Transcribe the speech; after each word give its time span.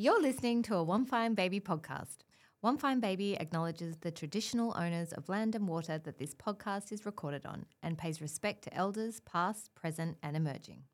You're 0.00 0.22
listening 0.22 0.62
to 0.62 0.76
a 0.76 0.82
One 0.82 1.04
Fine 1.04 1.34
Baby 1.34 1.60
podcast. 1.60 2.20
One 2.62 2.78
Fine 2.78 3.00
Baby 3.00 3.36
acknowledges 3.38 3.98
the 3.98 4.10
traditional 4.10 4.72
owners 4.74 5.12
of 5.12 5.28
land 5.28 5.54
and 5.54 5.68
water 5.68 5.98
that 5.98 6.16
this 6.16 6.34
podcast 6.34 6.90
is 6.90 7.04
recorded 7.04 7.44
on 7.44 7.66
and 7.82 7.98
pays 7.98 8.22
respect 8.22 8.64
to 8.64 8.72
elders 8.74 9.20
past, 9.30 9.74
present, 9.74 10.16
and 10.22 10.38
emerging. 10.38 10.84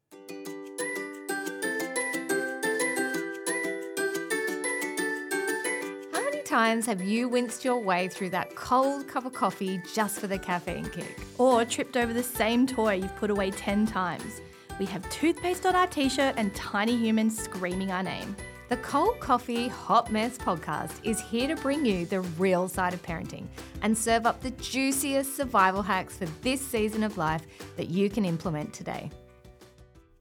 How 6.13 6.25
many 6.25 6.43
times 6.43 6.85
have 6.87 7.01
you 7.01 7.29
winced 7.29 7.65
your 7.65 7.79
way 7.79 8.09
through 8.09 8.31
that 8.31 8.57
cold 8.57 9.07
cup 9.07 9.25
of 9.25 9.35
coffee 9.35 9.81
just 9.95 10.19
for 10.19 10.27
the 10.27 10.41
caffeine 10.41 10.91
kick? 10.91 11.21
Or 11.39 11.65
tripped 11.65 11.97
over 11.97 12.13
the 12.13 12.25
same 12.25 12.67
toy 12.67 12.95
you've 12.95 13.15
put 13.15 13.31
away 13.31 13.53
10 13.53 13.87
times. 13.87 14.41
We 14.81 14.87
have 14.87 15.09
toothpaste 15.11 15.65
on 15.65 15.77
our 15.77 15.87
t 15.87 16.09
shirt 16.09 16.35
and 16.37 16.53
tiny 16.57 16.97
humans 16.97 17.39
screaming 17.39 17.93
our 17.93 18.03
name. 18.03 18.35
The 18.69 18.79
Cold 18.79 19.21
Coffee 19.21 19.69
Hot 19.69 20.11
Mess 20.11 20.37
podcast 20.37 20.99
is 21.05 21.21
here 21.21 21.47
to 21.47 21.55
bring 21.63 21.87
you 21.87 22.05
the 22.05 22.23
real 22.23 22.67
side 22.67 22.95
of 22.95 23.01
parenting 23.01 23.47
and 23.83 23.97
serve 23.97 24.27
up 24.27 24.41
the 24.41 24.51
juiciest 24.51 25.37
survival 25.37 25.83
hacks 25.83 26.17
for 26.17 26.25
this 26.43 26.61
season 26.61 27.05
of 27.05 27.17
life 27.17 27.43
that 27.77 27.91
you 27.91 28.11
can 28.11 28.25
implement 28.25 28.73
today. 28.73 29.09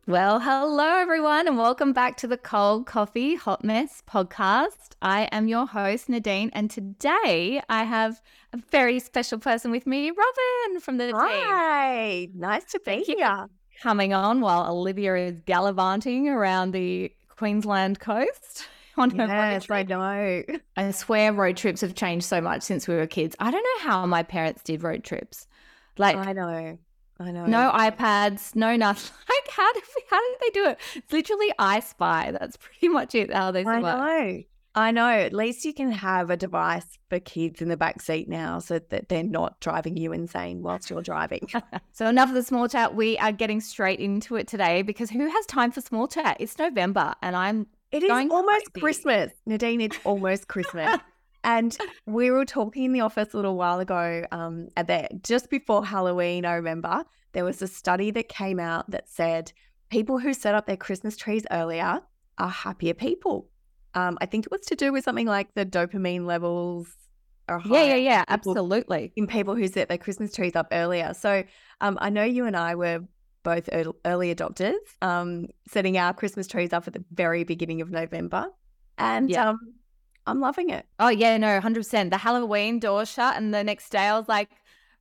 Well, 0.05 0.39
hello 0.39 0.97
everyone, 0.97 1.47
and 1.47 1.57
welcome 1.57 1.91
back 1.91 2.17
to 2.17 2.27
the 2.27 2.37
Cold 2.37 2.85
Coffee 2.85 3.33
Hot 3.33 3.63
Mess 3.63 4.03
podcast. 4.07 4.91
I 5.01 5.27
am 5.31 5.47
your 5.47 5.65
host, 5.65 6.07
Nadean, 6.07 6.51
and 6.53 6.69
today 6.69 7.63
I 7.67 7.83
have 7.83 8.21
a 8.53 8.57
very 8.57 8.99
special 8.99 9.39
person 9.39 9.71
with 9.71 9.87
me, 9.87 10.11
Robyn 10.11 10.81
from 10.81 10.97
the 10.97 11.07
team. 11.07 11.15
Hi, 11.15 12.29
nice 12.35 12.65
to 12.65 12.79
be 12.85 12.97
here. 12.97 13.47
Coming 13.81 14.13
on 14.13 14.39
while 14.39 14.71
Olivia 14.71 15.15
is 15.15 15.41
gallivanting 15.47 16.29
around 16.29 16.73
the 16.73 17.11
Queensland 17.37 17.99
coast. 17.99 18.67
On 18.97 19.13
Yes, 19.13 19.69
I 19.69 19.83
know. 19.83 20.43
I 20.77 20.91
swear 20.91 21.33
road 21.33 21.57
trips 21.57 21.81
have 21.81 21.95
changed 21.95 22.25
so 22.25 22.39
much 22.39 22.61
since 22.61 22.87
we 22.87 22.95
were 22.95 23.05
kids. 23.07 23.35
I 23.39 23.51
don't 23.51 23.61
know 23.61 23.89
how 23.89 24.05
my 24.05 24.23
parents 24.23 24.63
did 24.63 24.83
road 24.83 25.03
trips. 25.03 25.47
Like 25.97 26.15
I 26.15 26.31
know. 26.31 26.77
I 27.19 27.31
know. 27.31 27.45
no 27.45 27.71
iPads, 27.73 28.55
no 28.55 28.75
nothing. 28.77 29.11
Like 29.29 29.51
how 29.51 29.73
did 29.73 29.83
we, 29.95 30.03
how 30.09 30.19
did 30.19 30.37
they 30.41 30.49
do 30.49 30.69
it? 30.69 30.79
It's 30.95 31.11
literally 31.11 31.51
I 31.59 31.81
Spy. 31.81 32.31
That's 32.31 32.55
pretty 32.57 32.87
much 32.87 33.15
it. 33.15 33.33
How 33.33 33.51
they 33.51 33.65
I 33.65 33.79
know. 33.81 34.43
I 34.77 34.91
know. 34.91 35.07
At 35.07 35.33
least 35.33 35.63
you 35.63 35.73
can 35.73 35.91
have 35.91 36.29
a 36.29 36.35
device 36.37 36.85
for 37.09 37.19
kids 37.19 37.61
in 37.61 37.69
the 37.69 37.77
back 37.77 38.01
seat 38.01 38.27
now 38.27 38.59
so 38.59 38.77
that 38.89 39.07
they're 39.07 39.23
not 39.23 39.59
driving 39.61 39.95
you 39.95 40.11
insane 40.11 40.61
whilst 40.61 40.89
you're 40.89 41.01
driving. 41.01 41.47
So 41.93 42.07
enough 42.07 42.27
of 42.27 42.35
the 42.35 42.43
small 42.43 42.67
chat. 42.67 42.93
We 42.93 43.17
are 43.19 43.31
getting 43.31 43.61
straight 43.61 44.01
into 44.01 44.35
it 44.35 44.49
today 44.49 44.81
because 44.81 45.09
who 45.09 45.29
has 45.29 45.45
time 45.45 45.71
for 45.71 45.79
small 45.79 46.09
chat? 46.09 46.35
It's 46.41 46.57
November 46.59 47.13
and 47.21 47.37
I'm 47.37 47.67
It 47.93 48.03
is 48.03 48.09
almost 48.11 48.73
crazy. 48.73 48.81
Christmas. 48.81 49.31
Nadean, 49.47 49.81
it's 49.81 49.97
almost 50.03 50.47
Christmas. 50.49 50.99
and 51.45 51.77
we 52.05 52.31
were 52.31 52.43
talking 52.43 52.83
in 52.83 52.91
the 52.91 52.99
office 52.99 53.33
a 53.33 53.37
little 53.37 53.55
while 53.55 53.79
ago, 53.79 54.25
um, 54.33 54.67
at 54.75 54.87
the, 54.87 55.07
just 55.23 55.49
before 55.49 55.85
Halloween, 55.85 56.43
I 56.45 56.55
remember, 56.55 57.05
there 57.31 57.45
was 57.45 57.61
a 57.61 57.67
study 57.67 58.11
that 58.11 58.27
came 58.27 58.59
out 58.59 58.91
that 58.91 59.07
said 59.09 59.53
people 59.89 60.19
who 60.19 60.33
set 60.33 60.53
up 60.53 60.65
their 60.67 60.75
Christmas 60.75 61.15
trees 61.15 61.45
earlier 61.49 62.01
are 62.37 62.49
happier 62.49 62.93
people. 62.93 63.47
Um, 63.95 64.17
I 64.21 64.25
think 64.25 64.45
it 64.45 64.51
was 64.51 64.61
to 64.67 64.75
do 64.75 64.91
with 64.91 65.03
something 65.03 65.27
like 65.27 65.53
the 65.53 65.65
dopamine 65.65 66.25
levels 66.25 66.87
are 67.47 67.61
yeah, 67.65 67.83
yeah, 67.83 67.95
yeah, 67.95 68.23
absolutely. 68.27 69.13
in 69.15 69.27
people 69.27 69.55
who 69.55 69.67
set 69.67 69.87
their 69.87 69.97
Christmas 69.97 70.33
trees 70.33 70.55
up 70.55 70.67
earlier. 70.71 71.13
So 71.13 71.43
um, 71.81 71.97
I 72.01 72.09
know 72.09 72.23
you 72.23 72.45
and 72.45 72.55
I 72.57 72.75
were 72.75 73.01
both 73.43 73.69
early 73.71 74.33
adopters, 74.33 74.75
um, 75.01 75.47
setting 75.67 75.97
our 75.97 76.13
Christmas 76.13 76.47
trees 76.47 76.73
up 76.73 76.87
at 76.87 76.93
the 76.93 77.03
very 77.11 77.43
beginning 77.43 77.81
of 77.81 77.91
November, 77.91 78.49
and 78.97 79.29
Yeah. 79.29 79.49
um, 79.49 79.73
I'm 80.25 80.39
loving 80.39 80.71
it. 80.71 80.85
Oh 80.99 81.09
yeah, 81.09 81.37
no, 81.37 81.59
hundred 81.61 81.81
percent. 81.81 82.09
The 82.09 82.17
Halloween 82.17 82.79
door 82.79 83.05
shut, 83.05 83.37
and 83.37 83.53
the 83.53 83.63
next 83.63 83.89
day 83.89 83.99
I 84.07 84.17
was 84.17 84.27
like, 84.27 84.49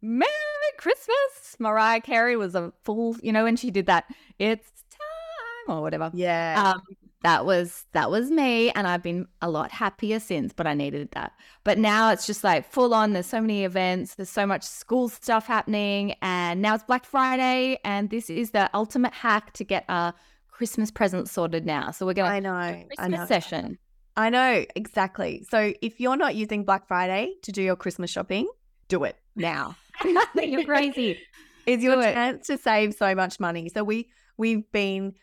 "Merry 0.03 0.29
Christmas!" 0.77 1.56
Mariah 1.58 2.01
Carey 2.02 2.36
was 2.36 2.55
a 2.55 2.73
fool, 2.85 3.17
you 3.23 3.33
know, 3.33 3.45
when 3.45 3.57
she 3.57 3.70
did 3.70 3.86
that, 3.86 4.05
"It's 4.39 4.70
time" 4.91 5.77
or 5.79 5.80
whatever. 5.83 6.11
Yeah, 6.14 6.73
Um, 6.74 6.83
that 7.24 7.45
was 7.45 7.86
that 7.92 8.11
was 8.11 8.30
me, 8.30 8.70
and 8.70 8.86
I've 8.86 9.02
been 9.02 9.27
a 9.42 9.51
lot 9.51 9.73
happier 9.73 10.20
since. 10.20 10.52
But 10.52 10.67
I 10.67 10.74
needed 10.74 11.08
that. 11.12 11.33
But 11.64 11.79
now 11.79 12.11
it's 12.11 12.27
just 12.27 12.45
like 12.45 12.70
full 12.70 12.95
on. 12.95 13.14
There's 13.14 13.27
so 13.27 13.40
many 13.40 13.64
events. 13.64 14.14
There's 14.14 14.30
so 14.30 14.46
much 14.46 14.62
school 14.62 15.08
stuff 15.08 15.46
happening, 15.46 16.14
and 16.23 16.62
now 16.62 16.74
it's 16.74 16.85
Black 16.85 17.05
Friday, 17.05 17.79
and 17.85 18.11
this 18.11 18.30
is 18.30 18.51
the 18.51 18.70
ultimate 18.74 19.14
hack 19.14 19.52
to 19.55 19.64
get 19.64 19.85
our 19.89 20.14
Christmas 20.51 20.90
presents 20.90 21.33
sorted 21.33 21.67
now. 21.67 21.90
So 21.90 22.07
we're 22.07 22.12
going 22.14 22.30
I 22.30 22.40
know, 22.40 22.85
I 22.98 23.08
know, 23.08 23.27
session. 23.27 23.79
I 24.17 24.30
know 24.30 24.64
exactly. 24.77 25.45
So 25.51 25.73
if 25.83 26.01
you're 26.01 26.17
not 26.17 26.35
using 26.36 26.64
Black 26.64 26.86
Friday 26.86 27.33
to 27.42 27.52
do 27.52 27.62
your 27.62 27.74
Christmas 27.74 28.11
shopping, 28.11 28.48
do 28.89 29.02
it 29.05 29.17
now. 29.35 29.77
You're 30.35 30.64
crazy. 30.64 31.18
It's 31.67 31.83
your 31.83 31.95
Do 31.95 32.02
it. 32.02 32.12
chance 32.12 32.46
to 32.48 32.58
save 32.58 32.92
so 32.92 33.14
much 33.14 33.41
money. 33.41 33.70
So 33.70 33.83
we 33.85 34.11
we've 34.36 34.70
been 34.70 35.14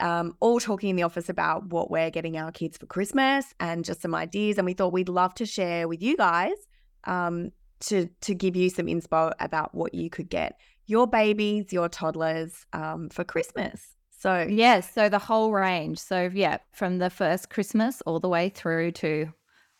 um, 0.00 0.34
all 0.40 0.60
talking 0.60 0.90
in 0.90 0.96
the 0.96 1.02
office 1.02 1.28
about 1.28 1.66
what 1.66 1.90
we're 1.90 2.10
getting 2.10 2.36
our 2.36 2.52
kids 2.52 2.76
for 2.78 2.86
Christmas 2.86 3.54
and 3.60 3.84
just 3.84 4.02
some 4.02 4.14
ideas, 4.14 4.58
and 4.58 4.64
we 4.64 4.74
thought 4.74 4.92
we'd 4.92 5.08
love 5.08 5.34
to 5.34 5.46
share 5.46 5.88
with 5.88 6.02
you 6.02 6.16
guys 6.16 6.56
um, 7.04 7.50
to 7.80 8.08
to 8.22 8.34
give 8.34 8.56
you 8.56 8.70
some 8.70 8.86
inspo 8.86 9.32
about 9.40 9.74
what 9.74 9.94
you 9.94 10.10
could 10.10 10.28
get 10.28 10.58
your 10.86 11.06
babies, 11.06 11.72
your 11.72 11.88
toddlers 11.88 12.66
um, 12.72 13.08
for 13.10 13.22
Christmas. 13.22 13.94
So 14.18 14.46
Yes, 14.48 14.92
so 14.92 15.08
the 15.08 15.18
whole 15.18 15.52
range. 15.52 15.98
So 15.98 16.30
yeah, 16.32 16.58
from 16.72 16.98
the 16.98 17.10
first 17.10 17.50
Christmas 17.50 18.00
all 18.02 18.18
the 18.18 18.28
way 18.28 18.48
through 18.48 18.92
to 18.92 19.32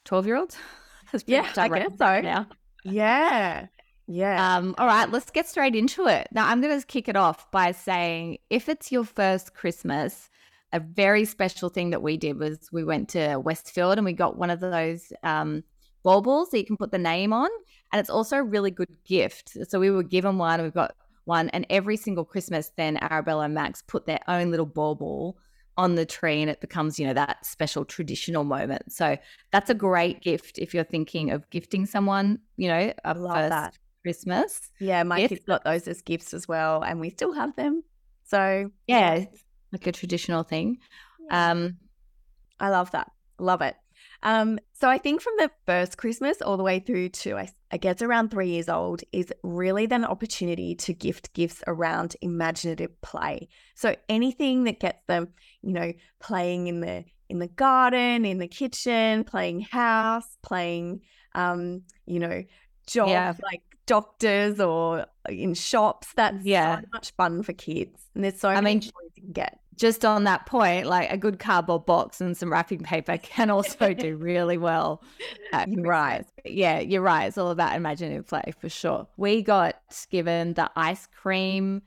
twelve 0.04 0.26
year 0.26 0.36
olds. 0.36 0.56
Yeah, 1.24 1.50
I 1.56 1.70
guess 1.70 1.92
so. 1.96 2.20
Now, 2.20 2.46
yeah, 2.84 3.68
yeah, 4.10 4.56
um, 4.56 4.74
all 4.78 4.86
right, 4.86 5.10
let's 5.10 5.30
get 5.30 5.46
straight 5.46 5.76
into 5.76 6.06
it. 6.06 6.28
Now 6.32 6.48
I'm 6.48 6.62
going 6.62 6.80
to 6.80 6.86
kick 6.86 7.08
it 7.08 7.16
off 7.16 7.50
by 7.50 7.72
saying, 7.72 8.38
if 8.48 8.70
it's 8.70 8.90
your 8.90 9.04
first 9.04 9.52
Christmas, 9.52 10.30
a 10.72 10.80
very 10.80 11.26
special 11.26 11.68
thing 11.68 11.90
that 11.90 12.02
we 12.02 12.16
did 12.16 12.38
was 12.38 12.70
we 12.72 12.84
went 12.84 13.10
to 13.10 13.36
Westfield 13.36 13.98
and 13.98 14.06
we 14.06 14.14
got 14.14 14.38
one 14.38 14.48
of 14.48 14.60
those 14.60 15.12
um, 15.22 15.62
baubles 16.02 16.48
that 16.50 16.58
you 16.58 16.64
can 16.64 16.78
put 16.78 16.90
the 16.90 16.98
name 16.98 17.34
on, 17.34 17.50
and 17.92 18.00
it's 18.00 18.08
also 18.08 18.38
a 18.38 18.42
really 18.42 18.70
good 18.70 18.88
gift. 19.04 19.58
So 19.68 19.78
we 19.78 19.90
were 19.90 20.02
given 20.02 20.38
one. 20.38 20.62
We've 20.62 20.72
got 20.72 20.96
one, 21.26 21.50
and 21.50 21.66
every 21.68 21.98
single 21.98 22.24
Christmas, 22.24 22.72
then 22.78 22.96
Arabella 23.02 23.44
and 23.44 23.54
Max 23.54 23.82
put 23.82 24.06
their 24.06 24.20
own 24.26 24.50
little 24.50 24.64
bauble 24.64 25.36
on 25.76 25.96
the 25.96 26.06
tree, 26.06 26.40
and 26.40 26.50
it 26.50 26.62
becomes 26.62 26.98
you 26.98 27.06
know 27.06 27.12
that 27.12 27.44
special 27.44 27.84
traditional 27.84 28.44
moment. 28.44 28.90
So 28.90 29.18
that's 29.52 29.68
a 29.68 29.74
great 29.74 30.22
gift 30.22 30.58
if 30.58 30.72
you're 30.72 30.82
thinking 30.82 31.30
of 31.30 31.48
gifting 31.50 31.84
someone, 31.84 32.38
you 32.56 32.68
know, 32.68 32.94
a 33.04 33.12
love 33.12 33.36
first 33.36 33.50
that. 33.50 33.78
Christmas. 34.02 34.70
yeah. 34.78 35.02
My 35.02 35.26
kids 35.26 35.44
got 35.46 35.64
those 35.64 35.86
as 35.88 36.02
gifts 36.02 36.32
as 36.34 36.46
well, 36.48 36.82
and 36.82 37.00
we 37.00 37.10
still 37.10 37.32
have 37.32 37.54
them. 37.56 37.82
So 38.24 38.70
Yeah, 38.86 39.14
it's 39.14 39.44
like 39.72 39.86
a 39.86 39.92
traditional 39.92 40.42
thing. 40.42 40.78
Um, 41.30 41.76
I 42.60 42.70
love 42.70 42.90
that. 42.92 43.10
Love 43.38 43.62
it. 43.62 43.76
Um, 44.22 44.58
so 44.72 44.88
I 44.88 44.98
think 44.98 45.20
from 45.20 45.34
the 45.38 45.50
first 45.66 45.96
Christmas 45.96 46.42
all 46.42 46.56
the 46.56 46.62
way 46.64 46.80
through 46.80 47.10
to 47.10 47.36
I, 47.36 47.48
I 47.70 47.76
guess 47.76 48.02
around 48.02 48.30
three 48.30 48.48
years 48.50 48.68
old 48.68 49.02
is 49.12 49.32
really 49.44 49.86
then 49.86 50.02
an 50.04 50.10
opportunity 50.10 50.74
to 50.76 50.92
gift 50.92 51.32
gifts 51.34 51.62
around 51.68 52.16
imaginative 52.20 53.00
play. 53.00 53.48
So 53.76 53.94
anything 54.08 54.64
that 54.64 54.80
gets 54.80 55.04
them, 55.06 55.28
you 55.62 55.72
know, 55.72 55.92
playing 56.20 56.66
in 56.66 56.80
the 56.80 57.04
in 57.28 57.38
the 57.38 57.46
garden, 57.48 58.24
in 58.24 58.38
the 58.38 58.48
kitchen, 58.48 59.22
playing 59.24 59.60
house, 59.60 60.36
playing 60.42 61.02
um, 61.34 61.82
you 62.06 62.18
know, 62.18 62.42
jobs 62.88 63.10
Yeah. 63.10 63.34
like 63.42 63.62
doctors 63.88 64.60
or 64.60 65.00
uh, 65.00 65.04
in 65.32 65.54
shops. 65.54 66.12
That's 66.14 66.44
Yeah. 66.44 66.80
so 66.80 66.86
much 66.92 67.10
fun 67.16 67.42
for 67.42 67.52
kids. 67.54 68.00
And 68.14 68.22
there's 68.22 68.38
so 68.38 68.48
I 68.50 68.60
many 68.60 68.74
mean, 68.76 68.80
toys 68.82 69.10
you 69.16 69.22
can 69.24 69.32
get. 69.32 69.58
just 69.76 70.04
on 70.04 70.24
that 70.24 70.46
point, 70.46 70.86
like 70.86 71.10
a 71.10 71.16
good 71.16 71.38
cardboard 71.40 71.86
box 71.86 72.20
and 72.20 72.36
some 72.36 72.52
wrapping 72.52 72.80
paper 72.84 73.16
can 73.22 73.50
also 73.50 73.94
do 73.94 74.16
really 74.30 74.58
well. 74.58 75.02
At 75.52 75.68
right. 75.76 76.24
Yeah, 76.44 76.78
you're 76.78 77.02
right. 77.02 77.26
It's 77.26 77.38
all 77.38 77.50
about 77.50 77.74
imaginative 77.74 78.26
play 78.28 78.52
for 78.60 78.68
sure. 78.68 79.08
We 79.16 79.42
got 79.42 79.74
given 80.10 80.54
the 80.54 80.70
ice 80.76 81.06
cream 81.06 81.82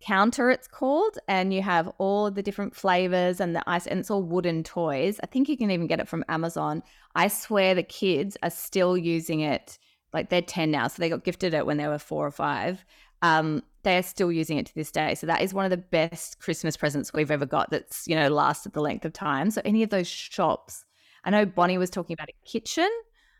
counter, 0.00 0.50
it's 0.50 0.66
called, 0.66 1.16
and 1.28 1.54
you 1.54 1.62
have 1.62 1.86
all 1.98 2.28
the 2.30 2.42
different 2.42 2.74
flavors 2.74 3.40
and 3.40 3.54
the 3.54 3.62
ice, 3.70 3.86
and 3.86 4.00
it's 4.00 4.10
all 4.10 4.22
wooden 4.22 4.64
toys. 4.64 5.20
I 5.22 5.26
think 5.26 5.48
you 5.48 5.56
can 5.56 5.70
even 5.70 5.86
get 5.86 6.00
it 6.00 6.08
from 6.08 6.24
Amazon. 6.28 6.82
I 7.14 7.28
swear 7.28 7.74
the 7.76 7.84
kids 7.84 8.36
are 8.42 8.50
still 8.50 8.96
using 8.98 9.40
it. 9.40 9.78
Like 10.12 10.28
they're 10.30 10.42
10 10.42 10.70
now, 10.70 10.88
so 10.88 11.00
they 11.00 11.08
got 11.08 11.24
gifted 11.24 11.54
it 11.54 11.64
when 11.66 11.76
they 11.78 11.86
were 11.88 11.98
four 11.98 12.26
or 12.26 12.30
five. 12.30 12.84
Um, 13.22 13.62
they 13.82 13.96
are 13.96 14.02
still 14.02 14.30
using 14.32 14.58
it 14.58 14.66
to 14.66 14.74
this 14.74 14.90
day. 14.90 15.14
So 15.14 15.26
that 15.26 15.42
is 15.42 15.54
one 15.54 15.64
of 15.64 15.70
the 15.70 15.76
best 15.76 16.38
Christmas 16.40 16.76
presents 16.76 17.12
we've 17.12 17.30
ever 17.30 17.46
got 17.46 17.70
that's, 17.70 18.06
you 18.06 18.14
know, 18.16 18.28
lasted 18.28 18.72
the 18.72 18.80
length 18.80 19.04
of 19.04 19.12
time. 19.12 19.50
So 19.50 19.62
any 19.64 19.82
of 19.82 19.90
those 19.90 20.06
shops, 20.08 20.84
I 21.24 21.30
know 21.30 21.46
Bonnie 21.46 21.78
was 21.78 21.88
talking 21.90 22.14
about 22.14 22.28
a 22.28 22.46
kitchen. 22.48 22.88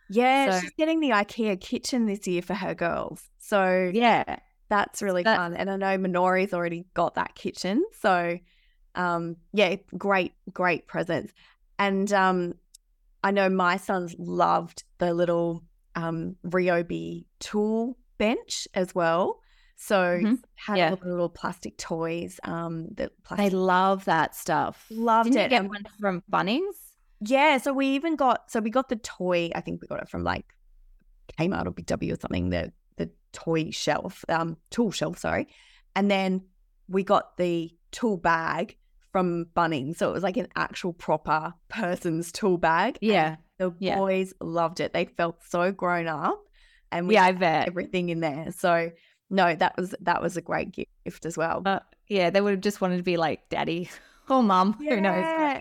Yeah, 0.08 0.50
So- 0.52 0.60
she's 0.60 0.70
getting 0.78 1.00
the 1.00 1.10
IKEA 1.10 1.60
kitchen 1.60 2.06
this 2.06 2.26
year 2.26 2.42
for 2.42 2.54
her 2.54 2.74
girls. 2.74 3.28
So 3.38 3.90
Yeah. 3.92 4.38
that's 4.68 5.02
really 5.02 5.22
that- 5.24 5.36
fun. 5.36 5.54
And 5.54 5.68
I 5.70 5.76
know 5.76 5.98
Minori's 5.98 6.54
already 6.54 6.86
got 6.94 7.14
that 7.16 7.34
kitchen. 7.34 7.84
So 8.00 8.38
um 8.94 9.36
yeah, 9.52 9.76
great, 9.96 10.32
great 10.52 10.86
presents. 10.86 11.32
And 11.78 12.12
um, 12.12 12.54
I 13.24 13.30
know 13.30 13.48
my 13.48 13.76
sons 13.78 14.14
loved 14.18 14.84
the 14.98 15.14
little 15.14 15.62
um, 15.94 16.36
Ryobi 16.46 17.26
tool 17.40 17.98
bench 18.18 18.66
as 18.74 18.94
well. 18.94 19.40
So 19.76 19.96
Mhm. 20.22 20.42
had 20.54 20.76
Yeah. 20.78 20.90
all 20.90 20.96
the 20.96 21.08
little 21.08 21.28
plastic 21.28 21.76
toys. 21.76 22.38
Um, 22.44 22.88
the 22.94 23.10
They 23.36 23.50
love 23.50 24.04
that 24.04 24.34
stuff. 24.36 24.86
loved 24.90 25.32
Didn't 25.32 25.50
you 25.50 25.56
it. 25.58 25.62
get 25.62 25.68
one 25.68 25.84
from 25.98 26.22
Bunnings? 26.30 26.76
yeah, 27.20 27.58
so 27.58 27.72
we 27.72 27.86
even 27.88 28.16
got 28.16 28.50
so 28.50 28.60
we 28.60 28.70
got 28.70 28.88
the 28.88 28.96
toy. 28.96 29.50
I 29.54 29.60
think 29.60 29.80
we 29.80 29.88
got 29.88 30.00
it 30.02 30.08
from 30.08 30.22
like 30.24 30.54
Kmart 31.38 31.66
or 31.66 31.70
Big 31.70 31.86
W 31.86 32.12
or 32.12 32.16
something. 32.20 32.50
The 32.50 32.72
the 32.96 33.10
toy 33.32 33.70
shelf, 33.70 34.24
um, 34.28 34.56
tool 34.70 34.90
shelf, 34.90 35.18
sorry. 35.18 35.48
And 35.96 36.10
then 36.10 36.42
we 36.88 37.02
got 37.02 37.36
the 37.36 37.74
tool 37.90 38.16
bag 38.16 38.76
from 39.10 39.46
Bunnings. 39.56 39.96
So 39.96 40.08
it 40.10 40.12
was 40.12 40.22
like 40.22 40.36
an 40.36 40.48
actual 40.56 40.92
proper 40.92 41.54
person's 41.68 42.30
tool 42.32 42.56
bag. 42.58 42.98
Yeah. 43.00 43.36
The 43.70 43.76
Yeah. 43.78 43.96
boys 43.96 44.32
loved 44.40 44.80
it. 44.80 44.92
They 44.92 45.04
felt 45.06 45.42
so 45.48 45.72
grown 45.72 46.06
up, 46.08 46.40
and 46.90 47.08
we 47.08 47.14
Yeah, 47.14 47.22
I 47.24 47.26
had 47.26 47.38
bet. 47.38 47.68
everything 47.68 48.08
in 48.10 48.20
there. 48.20 48.52
So 48.52 48.90
no, 49.30 49.54
that 49.54 49.76
was 49.76 49.94
that 50.00 50.20
was 50.22 50.36
a 50.36 50.42
great 50.42 50.72
gift 50.72 51.24
as 51.26 51.36
well. 51.36 51.62
Uh, 51.64 51.80
yeah, 52.08 52.30
they 52.30 52.40
would 52.40 52.50
have 52.52 52.60
just 52.60 52.80
wanted 52.80 52.98
to 52.98 53.02
be 53.02 53.16
like 53.16 53.48
daddy 53.48 53.88
or 54.28 54.42
mum. 54.42 54.74
Who 54.88 55.00
knows? 55.00 55.26
Yeah. 55.36 55.60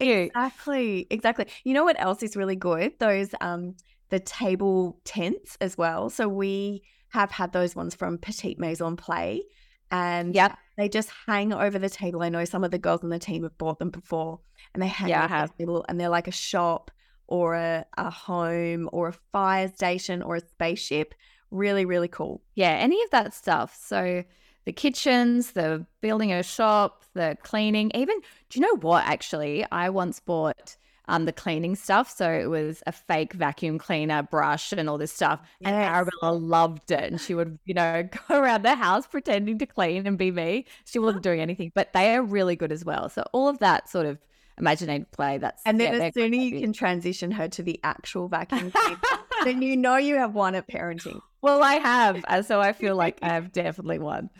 Yeah. 0.00 0.26
Exactly, 0.34 1.06
exactly. 1.10 1.46
You 1.64 1.74
know 1.74 1.84
what 1.84 2.00
else 2.00 2.22
is 2.22 2.36
really 2.36 2.56
good? 2.56 2.92
Those 2.98 3.30
um 3.40 3.76
the 4.10 4.20
table 4.20 5.00
tents 5.04 5.56
as 5.60 5.76
well. 5.76 6.10
So 6.10 6.28
we 6.28 6.82
have 7.10 7.30
had 7.30 7.52
those 7.52 7.74
ones 7.74 7.94
from 7.94 8.18
Petite 8.18 8.58
Maison 8.58 8.96
Play, 8.96 9.42
and 9.90 10.34
Yep. 10.34 10.58
they 10.76 10.88
just 10.88 11.10
hang 11.26 11.52
over 11.52 11.78
the 11.78 11.88
table. 11.88 12.22
I 12.22 12.28
know 12.28 12.44
some 12.44 12.62
of 12.64 12.70
the 12.70 12.78
girls 12.78 13.02
on 13.02 13.08
the 13.10 13.18
team 13.18 13.42
have 13.44 13.56
bought 13.58 13.78
them 13.78 13.90
before, 13.90 14.40
and 14.74 14.82
they 14.82 14.88
hang 14.88 15.08
Yeah, 15.10 15.24
over 15.24 15.46
the 15.46 15.52
table, 15.64 15.84
and 15.88 15.98
they're 15.98 16.08
like 16.10 16.28
a 16.28 16.32
shop 16.32 16.90
or 17.28 17.54
a, 17.54 17.84
a 17.96 18.10
home 18.10 18.88
or 18.92 19.08
a 19.08 19.12
fire 19.32 19.68
station 19.68 20.22
or 20.22 20.36
a 20.36 20.40
spaceship. 20.40 21.14
Really, 21.50 21.84
really 21.84 22.08
cool. 22.08 22.42
Yeah, 22.54 22.72
any 22.72 23.02
of 23.02 23.10
that 23.10 23.34
stuff. 23.34 23.76
So 23.80 24.24
the 24.64 24.72
kitchens, 24.72 25.52
the 25.52 25.86
building 26.00 26.32
a 26.32 26.42
shop, 26.42 27.04
the 27.14 27.36
cleaning, 27.42 27.90
even 27.94 28.20
do 28.50 28.58
you 28.58 28.66
know 28.66 28.76
what 28.80 29.04
actually? 29.06 29.64
I 29.70 29.90
once 29.90 30.20
bought 30.20 30.76
um 31.08 31.24
the 31.24 31.32
cleaning 31.32 31.76
stuff. 31.76 32.10
So 32.10 32.30
it 32.30 32.46
was 32.46 32.82
a 32.86 32.92
fake 32.92 33.32
vacuum 33.32 33.78
cleaner 33.78 34.24
brush 34.24 34.72
and 34.72 34.88
all 34.88 34.98
this 34.98 35.12
stuff. 35.12 35.40
And 35.62 35.74
Arabella 35.74 36.32
loved 36.32 36.90
it. 36.90 37.12
And 37.12 37.20
she 37.20 37.34
would, 37.34 37.58
you 37.64 37.74
know, 37.74 38.08
go 38.28 38.40
around 38.40 38.62
the 38.64 38.74
house 38.74 39.06
pretending 39.06 39.58
to 39.58 39.66
clean 39.66 40.06
and 40.06 40.18
be 40.18 40.30
me. 40.30 40.66
She 40.84 40.98
wasn't 40.98 41.22
doing 41.22 41.40
anything, 41.40 41.70
but 41.74 41.92
they 41.92 42.14
are 42.16 42.22
really 42.22 42.56
good 42.56 42.72
as 42.72 42.84
well. 42.84 43.08
So 43.08 43.24
all 43.32 43.48
of 43.48 43.58
that 43.60 43.88
sort 43.88 44.06
of 44.06 44.18
imaginative 44.58 45.10
play, 45.12 45.38
that's 45.38 45.62
And 45.66 45.80
then 45.80 45.98
they're 45.98 46.08
as 46.08 46.14
soon 46.14 46.34
as 46.34 46.40
you 46.40 46.60
can 46.60 46.72
transition 46.72 47.30
her 47.32 47.48
to 47.48 47.62
the 47.62 47.78
actual 47.84 48.28
vacuum 48.28 48.70
cleaner, 48.74 48.98
then 49.44 49.62
you 49.62 49.76
know 49.76 49.96
you 49.96 50.16
have 50.16 50.34
won 50.34 50.54
at 50.54 50.68
parenting. 50.68 51.20
Well, 51.42 51.62
I 51.62 51.74
have, 51.74 52.24
so 52.44 52.60
I 52.60 52.72
feel 52.72 52.96
like 52.96 53.20
I 53.22 53.28
have 53.34 53.52
definitely 53.52 54.00
won. 54.00 54.30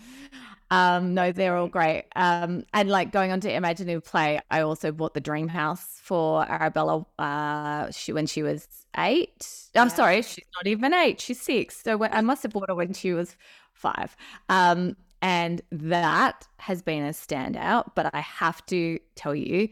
Um, 0.72 1.14
no, 1.14 1.30
they're 1.30 1.56
all 1.56 1.68
great. 1.68 2.06
Um, 2.16 2.64
and 2.74 2.88
like 2.88 3.12
going 3.12 3.30
on 3.30 3.38
to 3.40 3.52
imaginative 3.52 4.04
play, 4.04 4.40
I 4.50 4.62
also 4.62 4.90
bought 4.90 5.14
the 5.14 5.20
dream 5.20 5.46
house 5.46 6.00
for 6.02 6.44
Arabella. 6.50 7.06
Uh, 7.16 7.92
she 7.92 8.12
when 8.12 8.26
she 8.26 8.42
was 8.42 8.66
eight. 8.98 9.46
I'm 9.76 9.86
Yeah. 9.86 9.94
sorry, 9.94 10.22
she's 10.22 10.46
not 10.56 10.66
even 10.66 10.92
eight. 10.94 11.20
She's 11.20 11.40
six. 11.40 11.80
So 11.84 11.96
when, 11.96 12.12
I 12.12 12.22
must 12.22 12.42
have 12.42 12.50
bought 12.52 12.68
her 12.68 12.74
when 12.74 12.92
she 12.92 13.12
was 13.12 13.36
five. 13.72 14.16
Um, 14.48 14.96
and 15.22 15.62
that 15.70 16.48
has 16.58 16.82
been 16.82 17.04
a 17.04 17.10
standout. 17.10 17.92
But 17.94 18.12
I 18.12 18.20
have 18.20 18.66
to 18.66 18.98
tell 19.14 19.34
you, 19.34 19.68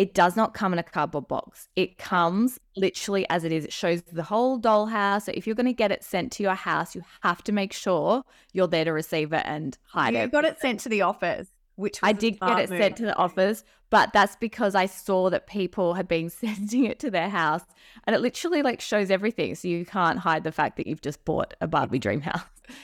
it 0.00 0.14
does 0.14 0.34
not 0.34 0.54
come 0.54 0.72
in 0.72 0.78
a 0.78 0.82
cardboard 0.82 1.28
box. 1.28 1.68
It 1.76 1.98
comes 1.98 2.58
literally 2.74 3.26
as 3.28 3.44
it 3.44 3.52
is. 3.52 3.66
It 3.66 3.72
shows 3.72 4.00
the 4.00 4.22
whole 4.22 4.58
dollhouse. 4.58 5.24
So 5.24 5.32
if 5.34 5.46
you're 5.46 5.54
going 5.54 5.66
to 5.66 5.74
get 5.74 5.92
it 5.92 6.02
sent 6.02 6.32
to 6.32 6.42
your 6.42 6.54
house, 6.54 6.94
you 6.94 7.02
have 7.22 7.44
to 7.44 7.52
make 7.52 7.74
sure 7.74 8.22
you're 8.54 8.66
there 8.66 8.86
to 8.86 8.94
receive 8.94 9.34
it 9.34 9.42
and 9.44 9.76
hide 9.84 10.14
You 10.14 10.20
it. 10.20 10.22
You 10.22 10.28
got 10.28 10.46
it 10.46 10.58
sent 10.58 10.80
to 10.80 10.88
the 10.88 11.02
office, 11.02 11.48
which 11.76 11.98
I 12.02 12.14
did 12.14 12.40
get 12.40 12.60
it 12.60 12.70
sent 12.70 12.96
to 12.96 13.02
the 13.04 13.14
office, 13.16 13.62
but 13.90 14.14
that's 14.14 14.36
because 14.36 14.74
I 14.74 14.86
saw 14.86 15.28
that 15.28 15.46
people 15.46 15.92
had 15.92 16.08
been 16.08 16.30
sending 16.30 16.86
it 16.86 16.98
to 17.00 17.10
their 17.10 17.28
house 17.28 17.66
and 18.04 18.16
it 18.16 18.22
literally 18.22 18.62
like 18.62 18.80
shows 18.80 19.10
everything. 19.10 19.54
So 19.54 19.68
you 19.68 19.84
can't 19.84 20.18
hide 20.18 20.44
the 20.44 20.52
fact 20.52 20.78
that 20.78 20.86
you've 20.86 21.02
just 21.02 21.22
bought 21.26 21.52
a 21.60 21.68
Barbie 21.68 21.98
dream 21.98 22.22
house. 22.22 22.40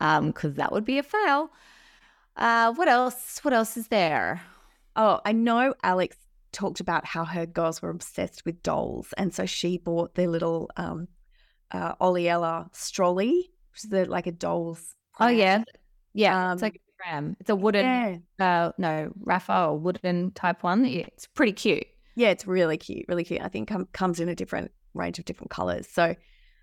Um, 0.00 0.32
because 0.32 0.54
that 0.54 0.72
would 0.72 0.84
be 0.84 0.98
a 0.98 1.04
fail. 1.04 1.52
Uh 2.34 2.72
what 2.72 2.88
else? 2.88 3.38
What 3.42 3.54
else 3.54 3.76
is 3.76 3.86
there? 3.86 4.42
Oh, 4.96 5.20
I 5.24 5.30
know 5.30 5.74
Alex 5.84 6.16
talked 6.52 6.80
about 6.80 7.06
how 7.06 7.24
her 7.24 7.46
girls 7.46 7.82
were 7.82 7.90
obsessed 7.90 8.44
with 8.44 8.62
dolls, 8.62 9.12
and 9.16 9.34
so 9.34 9.46
she 9.46 9.78
bought 9.78 10.14
their 10.14 10.28
little 10.28 10.70
um, 10.76 11.08
uh, 11.70 11.94
Olli 12.00 12.28
Ella 12.28 12.68
strolley, 12.72 13.50
which 13.72 13.84
is 13.84 13.90
the, 13.90 14.04
like 14.06 14.26
a 14.26 14.32
doll's. 14.32 14.94
Oh 15.20 15.26
pram. 15.26 15.36
yeah. 15.36 15.64
Yeah. 16.14 16.52
it's 16.52 16.62
Um, 16.62 16.66
like 16.66 16.76
a 16.76 17.02
tram. 17.02 17.36
It's 17.40 17.50
a 17.50 17.56
wooden 17.56 17.84
yeah, 17.84 18.16
uh 18.38 18.72
no 18.78 19.12
or 19.48 19.78
wooden 19.78 20.30
type 20.32 20.62
one. 20.62 20.84
It's 20.84 21.26
pretty 21.26 21.52
cute. 21.52 21.86
yeah, 22.14 22.28
it's 22.30 22.46
really 22.46 22.76
cute, 22.76 23.06
really 23.08 23.24
cute. 23.24 23.40
I 23.42 23.48
think 23.48 23.68
com- 23.68 23.88
comes 23.92 24.20
in 24.20 24.28
a 24.28 24.34
different 24.34 24.70
range 24.94 25.18
of 25.18 25.24
different 25.24 25.50
colors. 25.50 25.86
So, 25.90 26.14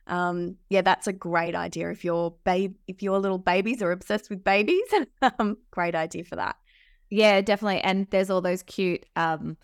um, 0.07 0.55
yeah, 0.69 0.81
that's 0.81 1.07
a 1.07 1.13
great 1.13 1.55
idea 1.55 1.89
if 1.91 2.03
your 2.05 2.35
babe, 2.43 2.75
if 2.87 3.01
your 3.01 3.19
little 3.19 3.37
babies 3.39 3.81
are 3.81 3.91
obsessed 3.91 4.29
with 4.29 4.43
babies. 4.43 4.85
um, 5.39 5.57
great 5.71 5.95
idea 5.95 6.23
for 6.23 6.35
that. 6.35 6.55
Yeah, 7.09 7.41
definitely. 7.41 7.81
And 7.81 8.07
there's 8.11 8.29
all 8.29 8.41
those 8.41 8.61
cute 8.63 9.05
um 9.15 9.57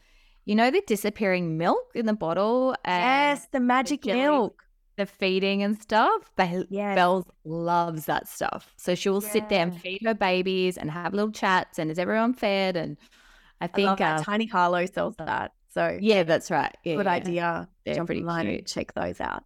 you 0.46 0.56
know 0.56 0.72
the 0.72 0.82
disappearing 0.88 1.58
milk 1.58 1.92
in 1.96 2.06
the 2.06 2.14
bottle 2.14 2.76
and 2.86 3.02
yes, 3.04 3.48
the 3.52 3.60
magic 3.60 4.04
jelly. 4.04 4.20
milk. 4.20 4.64
the 4.98 5.06
feeding 5.06 5.62
and 5.64 5.78
stuff. 5.82 6.32
They 6.38 6.64
Yes. 6.70 6.96
Bells 6.96 7.26
loves 7.44 8.06
that 8.06 8.28
stuff. 8.30 8.74
So 8.78 8.96
she 8.96 9.10
will 9.10 9.22
sit 9.22 9.50
there 9.50 9.62
and 9.64 9.78
feed 9.82 10.02
her 10.06 10.14
babies 10.14 10.78
and 10.78 10.90
have 10.92 11.14
little 11.14 11.32
chats 11.32 11.80
and 11.80 11.92
is 11.92 12.00
everyone 12.00 12.34
fed 12.34 12.78
and 12.78 12.98
I 13.60 13.66
I 13.66 13.68
think 13.68 14.00
that. 14.00 14.22
uh, 14.22 14.24
Tiny 14.24 14.46
Harlow 14.46 14.86
sells 14.86 15.16
that. 15.18 15.52
So 15.74 15.98
yeah, 16.00 16.24
that's 16.24 16.50
right. 16.50 16.74
Yeah, 16.86 16.96
good 16.96 17.06
yeah. 17.06 17.12
idea. 17.12 17.70
They're 17.86 17.96
Jump 17.96 18.08
pretty 18.08 18.22
online 18.22 18.48
and 18.48 18.66
check 18.68 18.94
those 18.94 19.20
out. 19.20 19.44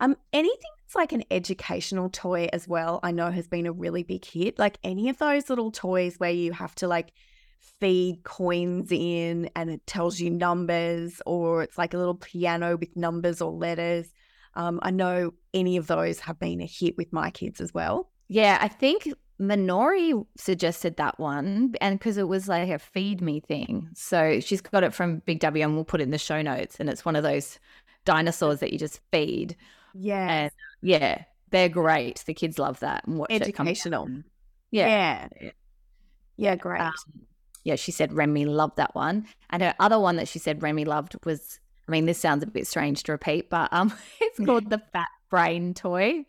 Um, 0.00 0.16
anything 0.32 0.70
that's 0.82 0.94
like 0.94 1.12
an 1.12 1.24
educational 1.30 2.10
toy 2.10 2.48
as 2.52 2.66
well, 2.68 3.00
I 3.02 3.12
know 3.12 3.30
has 3.30 3.48
been 3.48 3.66
a 3.66 3.72
really 3.72 4.02
big 4.02 4.24
hit. 4.24 4.58
Like 4.58 4.78
any 4.84 5.08
of 5.08 5.16
those 5.18 5.48
little 5.48 5.70
toys 5.70 6.16
where 6.18 6.30
you 6.30 6.52
have 6.52 6.74
to 6.76 6.88
like 6.88 7.12
feed 7.80 8.22
coins 8.24 8.90
in 8.90 9.50
and 9.56 9.70
it 9.70 9.86
tells 9.86 10.20
you 10.20 10.30
numbers, 10.30 11.20
or 11.26 11.62
it's 11.62 11.78
like 11.78 11.94
a 11.94 11.98
little 11.98 12.14
piano 12.14 12.76
with 12.76 12.96
numbers 12.96 13.40
or 13.40 13.50
letters. 13.52 14.12
Um, 14.54 14.80
I 14.82 14.90
know 14.90 15.32
any 15.54 15.76
of 15.76 15.86
those 15.86 16.20
have 16.20 16.38
been 16.38 16.60
a 16.60 16.66
hit 16.66 16.96
with 16.96 17.12
my 17.12 17.30
kids 17.30 17.60
as 17.60 17.72
well. 17.72 18.10
Yeah, 18.28 18.58
I 18.60 18.68
think 18.68 19.08
Minori 19.40 20.24
suggested 20.36 20.96
that 20.96 21.18
one, 21.18 21.74
and 21.80 21.98
because 21.98 22.16
it 22.16 22.28
was 22.28 22.48
like 22.48 22.68
a 22.68 22.78
feed 22.78 23.20
me 23.20 23.40
thing. 23.40 23.88
So 23.94 24.40
she's 24.40 24.60
got 24.60 24.84
it 24.84 24.92
from 24.92 25.20
Big 25.20 25.40
W, 25.40 25.64
and 25.64 25.74
we'll 25.74 25.84
put 25.84 26.00
it 26.00 26.04
in 26.04 26.10
the 26.10 26.18
show 26.18 26.42
notes. 26.42 26.78
And 26.78 26.88
it's 26.88 27.04
one 27.04 27.16
of 27.16 27.22
those 27.22 27.58
dinosaurs 28.04 28.60
that 28.60 28.72
you 28.72 28.78
just 28.78 29.00
feed. 29.10 29.56
Yeah. 29.94 30.28
And 30.28 30.50
yeah, 30.82 31.24
they're 31.50 31.68
great. 31.68 32.22
The 32.26 32.34
kids 32.34 32.58
love 32.58 32.80
that 32.80 33.06
and 33.06 33.18
watch 33.18 33.30
it 33.30 33.42
Educational. 33.42 34.06
down. 34.06 34.24
Yeah. 34.70 35.28
Yeah. 35.40 35.50
Yeah, 36.36 36.56
great. 36.56 36.80
Um, 36.80 36.92
yeah, 37.64 37.76
she 37.76 37.92
said 37.92 38.12
Remy 38.12 38.46
loved 38.46 38.76
that 38.76 38.94
one. 38.94 39.26
And 39.50 39.62
her 39.62 39.74
other 39.78 39.98
one 39.98 40.16
that 40.16 40.28
she 40.28 40.38
said 40.38 40.62
Remy 40.62 40.84
loved 40.84 41.16
was, 41.24 41.60
I 41.88 41.92
mean, 41.92 42.06
this 42.06 42.18
sounds 42.18 42.42
a 42.42 42.46
bit 42.46 42.66
strange 42.66 43.02
to 43.04 43.12
repeat, 43.12 43.50
but 43.50 43.72
um, 43.72 43.92
it's 44.20 44.38
called 44.44 44.70
the 44.70 44.78
Fat 44.92 45.08
Brain 45.28 45.74
toy. 45.74 46.24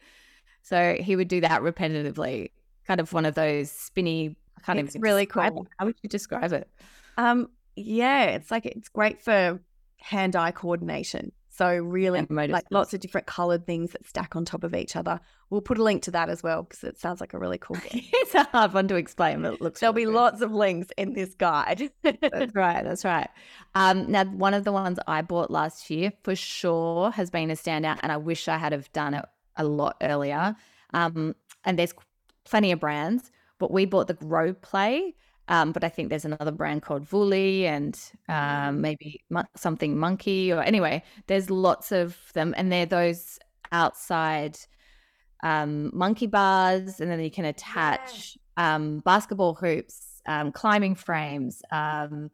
So 0.61 0.95
he 1.00 1.15
would 1.15 1.27
do 1.27 1.41
that 1.41 1.61
repetitively, 1.61 2.51
kind 2.85 3.00
of 3.00 3.13
one 3.13 3.25
of 3.25 3.35
those 3.35 3.71
spinny. 3.71 4.35
I 4.57 4.61
can't 4.61 4.79
It's 4.79 4.95
even 4.95 5.01
really 5.01 5.25
cool. 5.25 5.43
it. 5.43 5.53
How 5.77 5.85
would 5.85 5.95
you 6.03 6.09
describe 6.09 6.53
it? 6.53 6.69
Um, 7.17 7.50
yeah, 7.75 8.25
it's 8.25 8.51
like 8.51 8.65
it's 8.65 8.89
great 8.89 9.21
for 9.21 9.59
hand-eye 9.97 10.51
coordination. 10.51 11.31
So 11.53 11.75
really, 11.75 12.25
like 12.29 12.65
lots 12.72 12.93
of 12.93 13.01
different 13.01 13.27
colored 13.27 13.65
things 13.65 13.91
that 13.91 14.08
stack 14.08 14.38
on 14.38 14.46
top 14.46 14.63
of 14.63 14.74
each 14.74 14.96
other. 14.96 15.20
We'll 15.50 15.60
put 15.60 15.77
a 15.77 15.84
link 15.84 16.01
to 16.03 16.12
that 16.12 16.29
as 16.29 16.41
well 16.41 16.63
because 16.63 16.81
it 16.86 16.98
sounds 16.98 17.20
like 17.20 17.34
a 17.34 17.38
really 17.38 17.58
cool 17.58 17.75
game. 17.89 18.03
it's 18.13 18.34
a 18.34 18.43
hard 18.46 18.74
one 18.74 18.88
to 18.88 18.96
explain, 18.96 19.41
but 19.41 19.55
it 19.55 19.62
looks. 19.62 19.81
There'll 19.81 19.91
be 19.91 20.05
good. 20.05 20.13
lots 20.13 20.41
of 20.41 20.53
links 20.53 20.88
in 20.98 21.12
this 21.12 21.36
guide. 21.36 21.91
That's 22.03 22.22
right. 22.55 22.86
That's 22.86 23.03
right. 23.03 23.29
Um, 23.75 24.10
now, 24.10 24.24
one 24.24 24.53
of 24.53 24.63
the 24.63 24.72
ones 24.72 24.98
I 25.08 25.22
bought 25.22 25.51
last 25.51 25.89
year 25.89 26.13
for 26.24 26.36
sure 26.36 27.12
has 27.12 27.29
been 27.29 27.51
a 27.51 27.55
standout, 27.55 28.00
and 28.01 28.13
I 28.13 28.17
wish 28.17 28.48
I 28.48 28.58
had 28.58 28.72
have 28.72 28.91
done 28.93 29.13
it 29.13 29.25
a 29.58 29.65
lot 29.65 29.98
earlier. 30.01 30.55
Um, 30.93 31.36
and 31.65 31.77
there's 31.77 31.93
plenty 32.46 32.72
of 32.72 32.79
brands, 32.79 33.29
but 33.60 33.72
we 33.72 33.86
bought 33.86 34.08
the 34.08 34.13
Grow 34.13 34.53
Play. 34.53 35.15
Um, 35.51 35.74
but 35.74 35.84
I 35.84 35.89
think 35.89 36.10
there's 36.10 36.25
another 36.25 36.51
brand 36.51 36.81
called 36.81 37.05
Vuly 37.05 37.63
and 37.65 38.00
um, 38.29 38.81
maybe 38.81 39.22
mon- 39.29 39.48
something 39.55 40.00
Monkey 40.00 40.51
or 40.53 40.63
anyway, 40.63 41.03
there's 41.27 41.51
lots 41.51 41.91
of 41.91 42.17
them, 42.34 42.55
and 42.58 42.72
they're 42.72 42.88
those 42.88 43.38
outside 43.74 44.58
um, 45.43 45.91
monkey 45.93 46.27
bars, 46.27 47.01
and 47.01 47.12
then 47.12 47.20
you 47.20 47.31
can 47.31 47.46
attach 47.46 48.38
um, 48.58 49.00
basketball 49.01 49.55
hoops, 49.55 50.22
um, 50.27 50.51
climbing 50.53 50.96
frames, 50.96 51.62
um, 51.72 52.31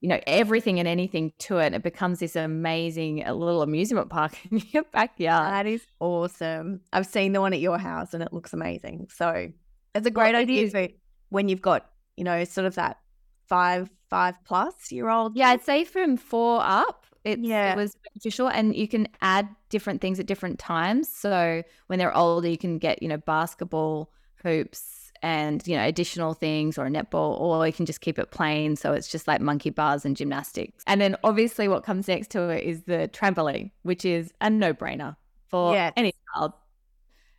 you 0.00 0.08
know, 0.08 0.20
everything 0.26 0.78
and 0.78 0.88
anything 0.88 1.32
to 1.40 1.58
it. 1.58 1.74
It 1.74 1.82
becomes 1.82 2.20
this 2.20 2.36
amazing 2.36 3.26
uh, 3.26 3.34
little 3.34 3.62
amusement 3.62 4.10
park 4.10 4.36
in 4.50 4.62
your 4.72 4.84
backyard. 4.92 5.52
That 5.52 5.66
is 5.66 5.86
awesome. 6.00 6.82
I've 6.92 7.06
seen 7.06 7.32
the 7.32 7.40
one 7.40 7.52
at 7.54 7.60
your 7.60 7.78
house 7.78 8.14
and 8.14 8.22
it 8.22 8.32
looks 8.32 8.52
amazing. 8.52 9.08
So 9.10 9.52
it's 9.94 10.06
a 10.06 10.10
great 10.10 10.34
Well, 10.34 10.42
idea 10.42 10.70
for 10.70 10.88
when 11.30 11.48
you've 11.48 11.62
got, 11.62 11.90
you 12.18 12.24
know, 12.24 12.44
sort 12.44 12.66
of 12.66 12.74
that 12.74 12.98
five, 13.46 13.88
five 14.10 14.34
plus 14.44 14.92
year 14.92 15.08
old. 15.08 15.36
Yeah, 15.36 15.48
I'd 15.50 15.62
say 15.64 15.84
from 15.84 16.16
four 16.16 16.60
up, 16.62 17.06
it's, 17.24 17.40
Yeah. 17.40 17.72
it 17.72 17.76
was 17.76 17.96
beneficial. 18.12 18.48
And 18.48 18.76
you 18.76 18.86
can 18.88 19.08
add 19.22 19.48
different 19.70 20.00
things 20.00 20.18
at 20.20 20.26
different 20.26 20.58
times. 20.58 21.08
So 21.08 21.62
when 21.86 21.98
they're 21.98 22.16
older, 22.16 22.48
you 22.48 22.58
can 22.58 22.78
get, 22.78 23.02
you 23.02 23.08
know, 23.08 23.16
basketball 23.18 24.10
hoops 24.42 25.12
and, 25.22 25.66
you 25.66 25.76
know, 25.76 25.84
additional 25.84 26.32
things 26.34 26.78
or 26.78 26.86
a 26.86 26.90
netball, 26.90 27.40
or 27.40 27.66
you 27.66 27.72
can 27.72 27.86
just 27.86 28.00
keep 28.00 28.18
it 28.18 28.30
plain. 28.30 28.76
So 28.76 28.92
it's 28.92 29.08
just 29.08 29.26
like 29.26 29.40
monkey 29.40 29.70
bars 29.70 30.04
and 30.04 30.16
gymnastics. 30.16 30.84
And 30.86 31.00
then 31.00 31.16
obviously 31.24 31.68
what 31.68 31.82
comes 31.84 32.06
next 32.08 32.30
to 32.32 32.48
it 32.50 32.64
is 32.64 32.84
the 32.84 33.10
trampoline, 33.12 33.70
which 33.82 34.04
is 34.04 34.32
a 34.40 34.48
no 34.50 34.72
brainer 34.74 35.16
for 35.48 35.72
Yes. 35.74 35.92
any 35.96 36.12
child. 36.34 36.52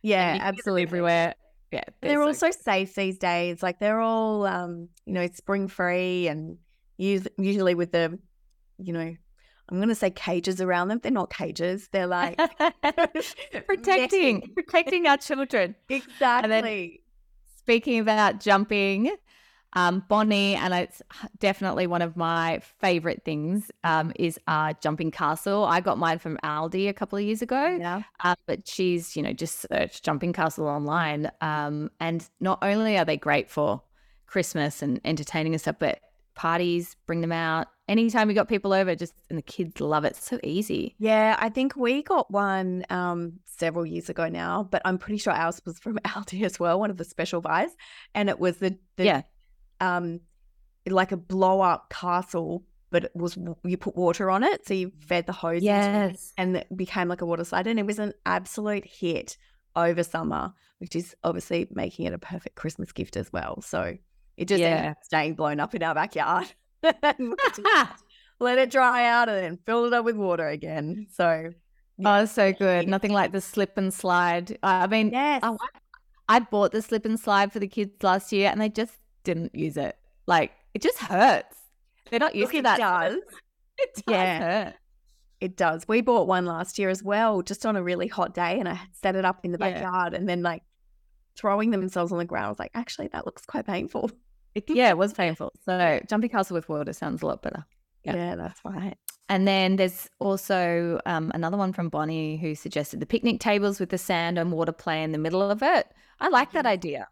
Yeah, 0.02 0.34
You 0.34 0.38
can 0.38 0.38
get 0.38 0.44
them 0.44 0.54
absolutely. 0.58 0.82
everywhere. 0.82 1.34
Yeah. 1.70 1.84
They're 2.00 2.16
so 2.16 2.26
also 2.26 2.50
safe 2.50 2.94
these 2.94 3.18
days. 3.18 3.62
Like 3.62 3.78
they're 3.78 4.00
all, 4.00 4.46
um, 4.46 4.88
you 5.06 5.12
know, 5.12 5.26
spring 5.34 5.68
free 5.68 6.26
and 6.28 6.58
usually 6.96 7.74
with 7.74 7.92
the, 7.92 8.18
you 8.78 8.92
know, 8.92 9.14
I'm 9.70 9.76
going 9.76 9.88
to 9.88 9.94
say 9.94 10.10
cages 10.10 10.60
around 10.60 10.88
them. 10.88 10.98
They're 11.00 11.12
not 11.12 11.30
cages. 11.30 11.88
They're 11.92 12.06
like 12.06 12.36
protecting 13.66 14.50
protecting 14.54 15.06
our 15.06 15.16
children. 15.16 15.76
exactly. 15.88 17.02
Speaking 17.56 18.00
about 18.00 18.40
jumping, 18.40 19.14
um, 19.74 20.04
Bonnie, 20.08 20.54
and 20.54 20.74
it's 20.74 21.02
definitely 21.38 21.86
one 21.86 22.02
of 22.02 22.16
my 22.16 22.60
favorite 22.80 23.22
things, 23.24 23.70
um, 23.84 24.12
is 24.16 24.38
our 24.48 24.72
jumping 24.74 25.10
castle. 25.10 25.64
I 25.64 25.80
got 25.80 25.98
mine 25.98 26.18
from 26.18 26.38
Aldi 26.42 26.88
a 26.88 26.92
couple 26.92 27.18
of 27.18 27.24
years 27.24 27.42
ago, 27.42 27.76
yeah. 27.78 28.02
uh, 28.24 28.34
but 28.46 28.66
she's, 28.66 29.16
you 29.16 29.22
know, 29.22 29.32
just 29.32 29.66
search 29.70 30.02
jumping 30.02 30.32
castle 30.32 30.66
online. 30.66 31.30
Um, 31.40 31.90
and 32.00 32.28
not 32.40 32.58
only 32.62 32.98
are 32.98 33.04
they 33.04 33.16
great 33.16 33.50
for 33.50 33.82
Christmas 34.26 34.82
and 34.82 35.00
entertaining 35.04 35.52
and 35.52 35.60
stuff, 35.60 35.76
but 35.78 36.00
parties, 36.34 36.96
bring 37.06 37.20
them 37.20 37.32
out. 37.32 37.68
Anytime 37.88 38.28
you 38.28 38.34
got 38.34 38.48
people 38.48 38.72
over, 38.72 38.94
just 38.94 39.14
and 39.28 39.36
the 39.36 39.42
kids 39.42 39.80
love 39.80 40.04
it. 40.04 40.12
It's 40.12 40.28
so 40.28 40.38
easy. 40.42 40.94
Yeah, 40.98 41.36
I 41.38 41.48
think 41.48 41.76
we 41.76 42.02
got 42.02 42.30
one 42.30 42.84
um, 42.88 43.40
several 43.44 43.84
years 43.84 44.08
ago 44.08 44.28
now, 44.28 44.66
but 44.70 44.80
I'm 44.84 44.96
pretty 44.96 45.18
sure 45.18 45.32
ours 45.32 45.60
was 45.66 45.78
from 45.78 45.98
Aldi 46.06 46.44
as 46.44 46.58
well, 46.58 46.80
one 46.80 46.90
of 46.90 46.96
the 46.96 47.04
special 47.04 47.40
buys, 47.40 47.70
and 48.14 48.28
it 48.28 48.38
was 48.38 48.56
the, 48.56 48.78
the 48.96 49.04
Yeah. 49.04 49.22
Um, 49.80 50.20
like 50.88 51.12
a 51.12 51.16
blow 51.16 51.60
up 51.60 51.90
castle, 51.90 52.64
but 52.90 53.04
it 53.04 53.12
was 53.14 53.36
you 53.64 53.76
put 53.76 53.96
water 53.96 54.30
on 54.30 54.42
it, 54.42 54.66
so 54.66 54.74
you 54.74 54.92
fed 55.06 55.26
the 55.26 55.32
hose, 55.32 55.62
Yes. 55.62 56.32
and 56.36 56.56
it 56.56 56.76
became 56.76 57.08
like 57.08 57.20
a 57.20 57.26
water 57.26 57.44
slide, 57.44 57.66
and 57.66 57.78
it 57.78 57.86
was 57.86 57.98
an 57.98 58.12
absolute 58.26 58.84
hit 58.84 59.36
over 59.76 60.02
summer, 60.02 60.52
which 60.78 60.96
is 60.96 61.14
obviously 61.22 61.68
making 61.70 62.06
it 62.06 62.12
a 62.12 62.18
perfect 62.18 62.56
Christmas 62.56 62.90
gift 62.92 63.16
as 63.16 63.32
well. 63.32 63.60
So 63.62 63.96
it 64.36 64.48
just 64.48 64.62
ended 64.62 64.84
Yeah. 64.84 64.90
up 64.92 64.98
staying 65.04 65.34
blown 65.34 65.60
up 65.60 65.74
in 65.74 65.82
our 65.82 65.94
backyard. 65.94 66.46
Let 68.42 68.58
it 68.58 68.70
dry 68.70 69.06
out 69.06 69.28
and 69.28 69.36
then 69.38 69.58
fill 69.66 69.84
it 69.84 69.92
up 69.92 70.04
with 70.04 70.16
water 70.16 70.48
again. 70.48 71.06
So 71.12 71.50
Oh, 72.02 72.24
so 72.24 72.50
good. 72.54 72.88
Nothing 72.88 73.12
like 73.12 73.30
the 73.32 73.42
slip 73.42 73.76
and 73.76 73.92
slide. 73.92 74.56
I 74.62 74.84
I 74.84 74.86
mean, 74.86 75.10
yes, 75.10 75.40
I, 75.42 75.54
I 76.28 76.38
bought 76.40 76.72
the 76.72 76.80
slip 76.80 77.04
and 77.04 77.20
slide 77.20 77.52
for 77.52 77.58
the 77.60 77.68
kids 77.68 78.02
last 78.02 78.32
year 78.32 78.48
and 78.50 78.58
they 78.60 78.70
just 78.70 78.94
didn't 79.24 79.54
use 79.54 79.76
it. 79.76 79.96
Like, 80.26 80.52
it 80.74 80.82
just 80.82 80.98
hurts. 80.98 81.56
They're 82.10 82.20
not 82.20 82.34
used 82.34 82.46
Look, 82.46 82.52
to 82.52 82.58
it 82.58 82.62
that. 82.62 82.78
does. 82.78 83.16
It 83.78 83.94
does 83.94 84.02
Yeah. 84.14 84.38
hurt. 84.64 84.74
It 85.40 85.56
does. 85.56 85.88
We 85.88 86.02
bought 86.02 86.26
one 86.26 86.44
last 86.44 86.78
year 86.78 86.90
as 86.90 87.02
well, 87.02 87.40
just 87.40 87.64
on 87.64 87.76
a 87.76 87.82
really 87.82 88.08
hot 88.08 88.34
day, 88.34 88.58
and 88.60 88.68
I 88.68 88.78
set 88.92 89.16
it 89.16 89.24
up 89.24 89.40
in 89.42 89.52
the 89.52 89.58
Yeah. 89.58 89.70
backyard, 89.72 90.12
and 90.12 90.28
then 90.28 90.42
like 90.42 90.62
throwing 91.34 91.70
themselves 91.70 92.12
on 92.12 92.18
the 92.18 92.26
ground. 92.26 92.46
I 92.46 92.48
was 92.50 92.58
like, 92.58 92.72
actually, 92.74 93.08
that 93.08 93.24
looks 93.24 93.46
quite 93.46 93.66
painful. 93.66 94.10
It, 94.54 94.64
yeah, 94.68 94.90
it 94.90 94.98
was 94.98 95.14
painful. 95.14 95.52
So, 95.64 95.98
jumping 96.08 96.28
castle 96.28 96.54
with 96.56 96.68
water 96.68 96.92
sounds 96.92 97.22
a 97.22 97.26
lot 97.26 97.40
better. 97.40 97.64
Yeah. 98.04 98.16
Yeah, 98.16 98.36
that's 98.36 98.60
right. 98.66 98.96
And 99.30 99.48
then 99.48 99.76
there's 99.76 100.10
also 100.18 101.00
um, 101.06 101.30
another 101.34 101.56
one 101.56 101.72
from 101.72 101.88
Bonnie 101.88 102.36
who 102.36 102.54
suggested 102.54 103.00
the 103.00 103.06
picnic 103.06 103.40
tables 103.40 103.78
with 103.80 103.88
the 103.90 103.96
sand 103.98 104.38
and 104.38 104.52
water 104.52 104.72
play 104.72 105.02
in 105.02 105.12
the 105.12 105.18
middle 105.18 105.40
of 105.40 105.62
it. 105.62 105.86
I 106.18 106.28
like 106.28 106.52
that 106.52 106.66
idea. 106.66 107.08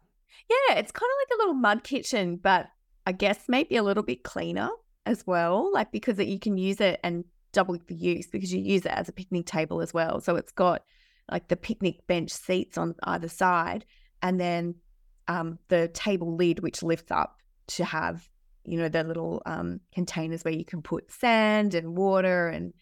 Yeah, 0.49 0.75
it's 0.77 0.91
kind 0.91 1.09
of 1.09 1.17
like 1.21 1.35
a 1.35 1.41
little 1.41 1.53
mud 1.53 1.83
kitchen, 1.83 2.37
but 2.37 2.67
I 3.05 3.11
guess 3.11 3.45
maybe 3.47 3.75
a 3.75 3.83
little 3.83 4.03
bit 4.03 4.23
cleaner 4.23 4.69
as 5.05 5.25
well, 5.25 5.71
like 5.73 5.91
because 5.91 6.19
it, 6.19 6.27
you 6.27 6.39
can 6.39 6.57
use 6.57 6.81
it 6.81 6.99
and 7.03 7.23
double 7.51 7.77
the 7.87 7.95
use 7.95 8.27
because 8.27 8.53
you 8.53 8.61
use 8.61 8.85
it 8.85 8.91
as 8.91 9.09
a 9.09 9.13
picnic 9.13 9.45
table 9.45 9.81
as 9.81 9.93
well. 9.93 10.19
So 10.21 10.35
it's 10.35 10.51
got 10.51 10.83
like 11.31 11.47
the 11.47 11.55
picnic 11.55 12.05
bench 12.07 12.31
seats 12.31 12.77
on 12.77 12.95
either 13.03 13.29
side, 13.29 13.85
and 14.21 14.39
then 14.39 14.75
um, 15.27 15.59
the 15.67 15.87
table 15.89 16.35
lid 16.35 16.59
which 16.59 16.83
lifts 16.83 17.11
up 17.11 17.37
to 17.67 17.85
have 17.85 18.27
you 18.65 18.77
know 18.77 18.89
the 18.89 19.03
little 19.03 19.41
um, 19.45 19.79
containers 19.93 20.43
where 20.43 20.53
you 20.53 20.65
can 20.65 20.81
put 20.81 21.11
sand 21.11 21.73
and 21.73 21.95
water 21.95 22.47
and 22.47 22.73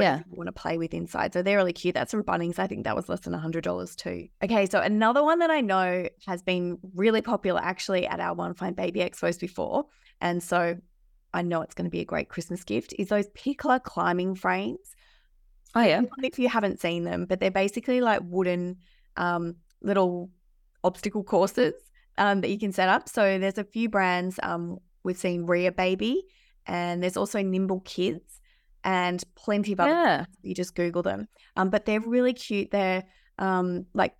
Yeah. 0.00 0.18
you 0.18 0.36
want 0.36 0.48
to 0.48 0.52
play 0.52 0.78
with 0.78 0.94
inside. 0.94 1.32
So 1.32 1.42
they're 1.42 1.56
really 1.56 1.72
cute. 1.72 1.94
That's 1.94 2.12
from 2.12 2.22
Bunnings. 2.22 2.58
I 2.58 2.66
think 2.66 2.84
that 2.84 2.96
was 2.96 3.08
less 3.08 3.20
than 3.20 3.32
hundred 3.32 3.64
dollars 3.64 3.94
too. 3.94 4.28
Okay, 4.42 4.66
so 4.66 4.80
another 4.80 5.22
one 5.22 5.40
that 5.40 5.50
I 5.50 5.60
know 5.60 6.08
has 6.26 6.42
been 6.42 6.78
really 6.94 7.22
popular 7.22 7.60
actually 7.62 8.06
at 8.06 8.20
our 8.20 8.34
One 8.34 8.54
Fine 8.54 8.74
Baby 8.74 9.00
Expos 9.00 9.38
before, 9.38 9.86
and 10.20 10.42
so 10.42 10.76
I 11.34 11.42
know 11.42 11.62
it's 11.62 11.74
going 11.74 11.86
to 11.86 11.90
be 11.90 12.00
a 12.00 12.04
great 12.04 12.28
Christmas 12.28 12.64
gift. 12.64 12.94
Is 12.98 13.08
those 13.08 13.28
Pikler 13.30 13.82
climbing 13.82 14.34
frames? 14.34 14.94
Oh, 15.74 15.82
yeah. 15.82 16.02
If 16.22 16.38
you 16.38 16.48
haven't 16.48 16.80
seen 16.80 17.04
them, 17.04 17.24
but 17.24 17.40
they're 17.40 17.50
basically 17.50 18.00
like 18.00 18.20
wooden 18.22 18.76
um, 19.16 19.56
little 19.80 20.30
obstacle 20.84 21.24
courses 21.24 21.72
um, 22.18 22.42
that 22.42 22.50
you 22.50 22.58
can 22.58 22.72
set 22.72 22.88
up. 22.88 23.08
So 23.08 23.38
there's 23.38 23.58
a 23.58 23.64
few 23.64 23.88
brands. 23.88 24.38
Um, 24.42 24.78
we've 25.02 25.16
seen 25.16 25.46
Rhea 25.46 25.72
Baby, 25.72 26.24
and 26.66 27.02
there's 27.02 27.16
also 27.16 27.42
Nimble 27.42 27.80
Kids, 27.80 28.40
and 28.84 29.22
plenty 29.34 29.72
of 29.72 29.80
other 29.80 29.90
Yeah. 29.90 30.24
you 30.42 30.54
just 30.54 30.74
Google 30.74 31.02
them. 31.02 31.28
Um, 31.56 31.70
but 31.70 31.84
they're 31.86 32.00
really 32.00 32.32
cute. 32.32 32.70
They're 32.70 33.04
um, 33.38 33.86
like 33.94 34.14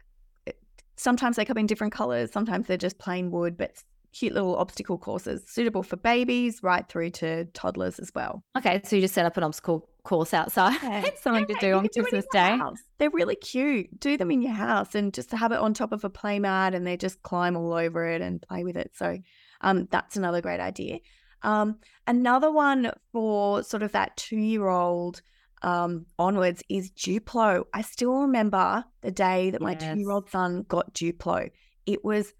sometimes 0.97 1.37
they 1.37 1.45
come 1.45 1.59
in 1.59 1.66
different 1.66 1.92
colors, 1.92 2.31
sometimes 2.33 2.66
they're 2.66 2.76
just 2.76 2.99
plain 2.99 3.31
wood, 3.31 3.57
but 3.57 3.73
cute 4.12 4.35
little 4.35 4.57
obstacle 4.57 4.99
courses 4.99 5.42
suitable 5.49 5.83
for 5.83 5.97
babies 5.97 6.61
right 6.62 6.87
through 6.88 7.09
to 7.09 7.47
toddlers 7.47 7.99
as 7.99 8.12
well. 8.14 8.45
Okay. 8.59 8.81
So, 8.85 8.97
you 8.97 9.02
just 9.02 9.14
set 9.14 9.25
up 9.25 9.38
an 9.38 9.42
obstacle 9.42 9.88
course 10.04 10.35
outside. 10.35 10.76
It's 11.07 11.23
something 11.23 11.47
to 11.47 11.54
do 11.61 11.73
on 11.75 11.83
can 11.85 11.90
do 11.95 12.02
Christmas 12.02 12.26
Day. 12.33 12.57
house. 12.59 12.78
They're 12.99 13.11
really 13.11 13.37
cute. 13.37 13.99
Do 14.00 14.16
them 14.19 14.31
in 14.31 14.42
your 14.42 14.52
house 14.52 14.95
and 14.95 15.14
just 15.14 15.31
have 15.31 15.50
it 15.52 15.59
on 15.59 15.73
top 15.73 15.92
of 15.92 16.04
a 16.04 16.11
play 16.11 16.38
mat 16.38 16.75
and 16.75 16.87
they 16.87 16.97
just 16.97 17.23
climb 17.23 17.57
all 17.57 17.73
over 17.73 18.07
it 18.07 18.21
and 18.21 18.42
play 18.42 18.64
with 18.64 18.76
it. 18.76 18.90
So 18.95 19.16
um, 19.62 19.88
that's 19.90 20.16
another 20.16 20.42
great 20.42 20.61
idea. 20.61 20.99
Um, 21.43 21.77
another 22.07 22.51
one 22.51 22.93
for 23.13 23.63
sort 23.63 23.83
of 23.83 23.93
that 23.93 24.17
two 24.17 24.37
year 24.39 24.69
old 24.69 25.21
um, 25.63 26.07
onwards 26.19 26.63
is 26.69 26.91
Duplo. 26.91 27.65
I 27.73 27.83
still 27.83 28.15
remember 28.23 28.85
the 29.01 29.11
day 29.11 29.51
that 29.51 29.61
my 29.61 29.73
Yes. 29.73 29.83
two 29.95 30.01
year 30.01 30.11
old 30.11 30.29
son 30.31 30.65
got 30.69 30.93
Duplo. 30.95 31.51
It 31.87 32.05
was 32.05 32.33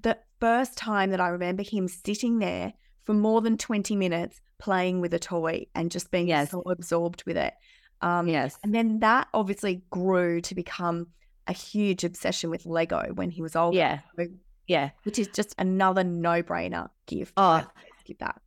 the 0.00 0.18
first 0.40 0.76
time 0.76 1.10
that 1.10 1.20
I 1.20 1.28
remember 1.28 1.62
him 1.62 1.88
sitting 1.88 2.38
there 2.38 2.72
for 3.04 3.14
more 3.14 3.40
than 3.40 3.58
20 3.58 3.96
minutes 3.96 4.40
playing 4.58 5.00
with 5.00 5.12
a 5.12 5.18
toy 5.18 5.66
and 5.74 5.90
just 5.90 6.10
being 6.12 6.28
Yes. 6.28 6.50
so 6.52 6.62
absorbed 6.66 7.24
with 7.26 7.36
it. 7.36 7.52
Um, 8.00 8.28
Yes. 8.28 8.56
and 8.64 8.74
then 8.74 9.00
that 9.00 9.28
obviously 9.34 9.82
grew 9.90 10.40
to 10.42 10.54
become 10.54 11.08
a 11.48 11.52
huge 11.52 12.04
obsession 12.04 12.50
with 12.50 12.64
Lego 12.66 13.10
when 13.14 13.30
he 13.30 13.42
was 13.42 13.56
older. 13.56 13.76
Yeah. 13.76 14.00
Yeah. 14.68 14.90
Which 15.02 15.18
is 15.18 15.26
just 15.28 15.54
another 15.58 16.04
no 16.04 16.42
brainer 16.44 16.88
gift. 17.06 17.32
Oh. 17.36 17.66
I'd 18.08 18.18
that. 18.18 18.40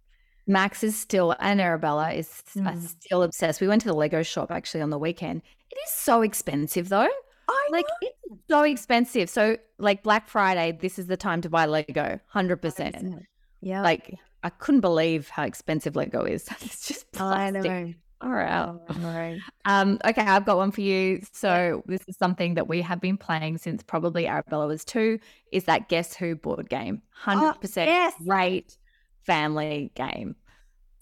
Max 0.48 0.84
is 0.84 0.98
still, 0.98 1.36
and 1.40 1.60
Arabella 1.60 2.12
is 2.14 2.44
uh, 2.58 2.60
Mm. 2.60 2.82
still 2.82 3.24
obsessed. 3.24 3.62
We 3.62 3.68
went 3.68 3.82
to 3.82 3.88
the 3.88 3.96
Lego 3.96 4.22
shop 4.22 4.52
actually 4.52 4.82
on 4.82 4.92
the 4.92 5.00
weekend. 5.00 5.42
It 5.72 5.76
is 5.88 5.92
so 5.92 6.22
expensive 6.22 6.90
though. 6.90 7.10
I 7.48 7.68
Like 7.72 7.86
it's 8.02 8.18
so 8.50 8.62
expensive. 8.64 9.30
So 9.30 9.58
like 9.80 10.04
Black 10.04 10.28
Friday, 10.28 10.78
this 10.80 11.00
is 11.00 11.08
the 11.08 11.18
time 11.18 11.42
to 11.42 11.50
buy 11.50 11.66
Lego, 11.66 12.20
hundred 12.28 12.58
percent. 12.58 13.26
Yeah. 13.62 13.82
Like 13.82 14.14
I 14.44 14.50
couldn't 14.50 14.82
believe 14.82 15.30
how 15.30 15.44
expensive 15.44 15.96
Lego 15.96 16.24
is. 16.26 16.48
it's 16.62 16.88
just 16.88 17.06
I 17.16 17.18
plastic. 17.52 17.64
know. 17.64 17.94
All 18.22 18.30
right. 18.32 18.52
I 18.90 18.98
know. 19.00 19.38
Um, 19.66 20.00
okay, 20.06 20.22
I've 20.22 20.46
got 20.46 20.58
one 20.58 20.70
for 20.72 20.82
you. 20.82 21.22
So 21.34 21.82
this 21.88 22.02
is 22.08 22.18
something 22.18 22.54
that 22.54 22.68
we 22.68 22.82
have 22.84 23.02
been 23.02 23.18
playing 23.18 23.58
since 23.58 23.82
probably 23.82 24.28
Arabella 24.28 24.68
was 24.68 24.86
two. 24.86 25.18
Is 25.52 25.64
that 25.64 25.90
Guess 25.90 26.16
Who 26.18 26.36
board 26.36 26.70
game? 26.70 27.02
Hundred 27.12 27.60
percent 27.60 27.90
yes. 27.90 28.14
great 28.24 28.78
family 29.26 29.92
game. 29.96 30.36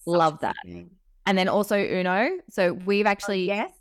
Such 0.06 0.16
Love 0.18 0.40
that. 0.42 0.56
And 0.66 1.38
then 1.38 1.48
also 1.48 1.78
Uno. 1.78 2.30
So 2.50 2.74
we've 2.74 3.06
actually 3.06 3.46
Yes. 3.46 3.72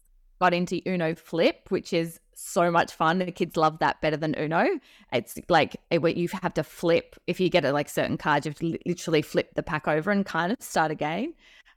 got 0.41 0.55
into 0.55 0.81
Uno 0.87 1.15
Flip, 1.15 1.57
which 1.71 1.93
is 1.93 2.21
so 2.35 2.71
much 2.71 2.93
fun. 2.93 3.19
The 3.19 3.31
kids 3.33 3.57
love 3.57 3.79
that 3.81 4.01
better 4.01 4.17
than 4.17 4.35
Uno. 4.39 4.67
It's 5.13 5.39
like 5.49 5.77
it, 5.91 6.17
you 6.17 6.29
have 6.43 6.55
to 6.55 6.65
flip 6.65 7.17
if 7.27 7.39
you 7.41 7.49
get 7.49 7.65
a 7.65 7.73
like 7.73 7.89
certain 7.89 8.17
card, 8.17 8.45
you 8.45 8.51
have 8.51 8.59
to 8.59 8.79
literally 8.87 9.23
flip 9.23 9.55
the 9.55 9.63
pack 9.63 9.87
over 9.89 10.11
and 10.11 10.25
kind 10.25 10.53
of 10.53 10.61
start 10.61 10.91
again. 10.91 11.35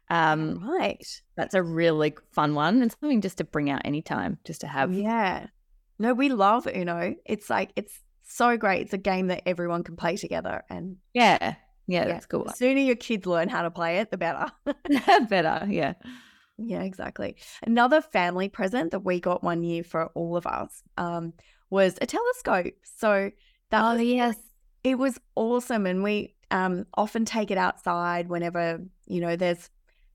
Um, 0.10 0.60
Right. 0.64 1.04
that's 1.36 1.56
a 1.56 1.64
really 1.64 2.16
fun 2.32 2.54
one 2.54 2.82
and 2.82 2.92
something 2.92 3.22
just 3.22 3.38
to 3.40 3.44
bring 3.44 3.70
out 3.70 3.82
anytime, 3.86 4.38
just 4.46 4.62
to 4.62 4.68
have. 4.68 4.94
Yeah. 4.94 5.48
No, 5.98 6.14
we 6.14 6.30
love 6.30 6.68
Uno. 6.68 7.16
It's 7.26 7.50
like 7.50 7.72
it's 7.76 8.00
so 8.24 8.58
great. 8.58 8.82
It's 8.82 8.94
a 8.94 8.98
game 9.00 9.28
that 9.28 9.44
everyone 9.48 9.84
can 9.84 9.96
play 9.96 10.16
together, 10.18 10.64
and 10.70 10.98
Yeah. 11.14 11.56
Yeah, 11.88 12.06
Yeah. 12.08 12.14
that's 12.14 12.26
cool. 12.26 12.46
the 12.46 12.54
sooner 12.54 12.80
your 12.80 12.96
kids 12.96 13.26
learn 13.26 13.50
how 13.50 13.62
to 13.64 13.72
play 13.72 14.00
it, 14.00 14.12
the 14.12 14.18
better. 14.18 14.52
Better. 15.30 15.66
Yeah. 15.70 15.94
Yeah, 16.58 16.84
exactly. 16.84 17.36
Another 17.64 18.02
family 18.02 18.48
present 18.50 18.92
that 18.92 19.02
we 19.02 19.20
got 19.20 19.44
one 19.44 19.62
year 19.64 19.84
for 19.84 20.06
all 20.16 20.38
of 20.38 20.48
us 20.48 20.82
um, 20.98 21.34
was 21.70 21.98
a 22.02 22.06
telescope. 22.06 22.74
So 22.98 23.30
that 23.72 23.84
Oh, 23.84 23.94
was, 23.96 24.02
yes. 24.04 24.38
it 24.84 24.98
was 24.98 25.20
awesome, 25.36 25.86
and 25.86 26.02
we 26.02 26.36
um, 26.52 26.86
often 26.94 27.26
take 27.26 27.52
it 27.52 27.58
outside 27.58 28.30
whenever 28.30 28.80
you 29.08 29.20
know 29.20 29.36
there's 29.36 29.70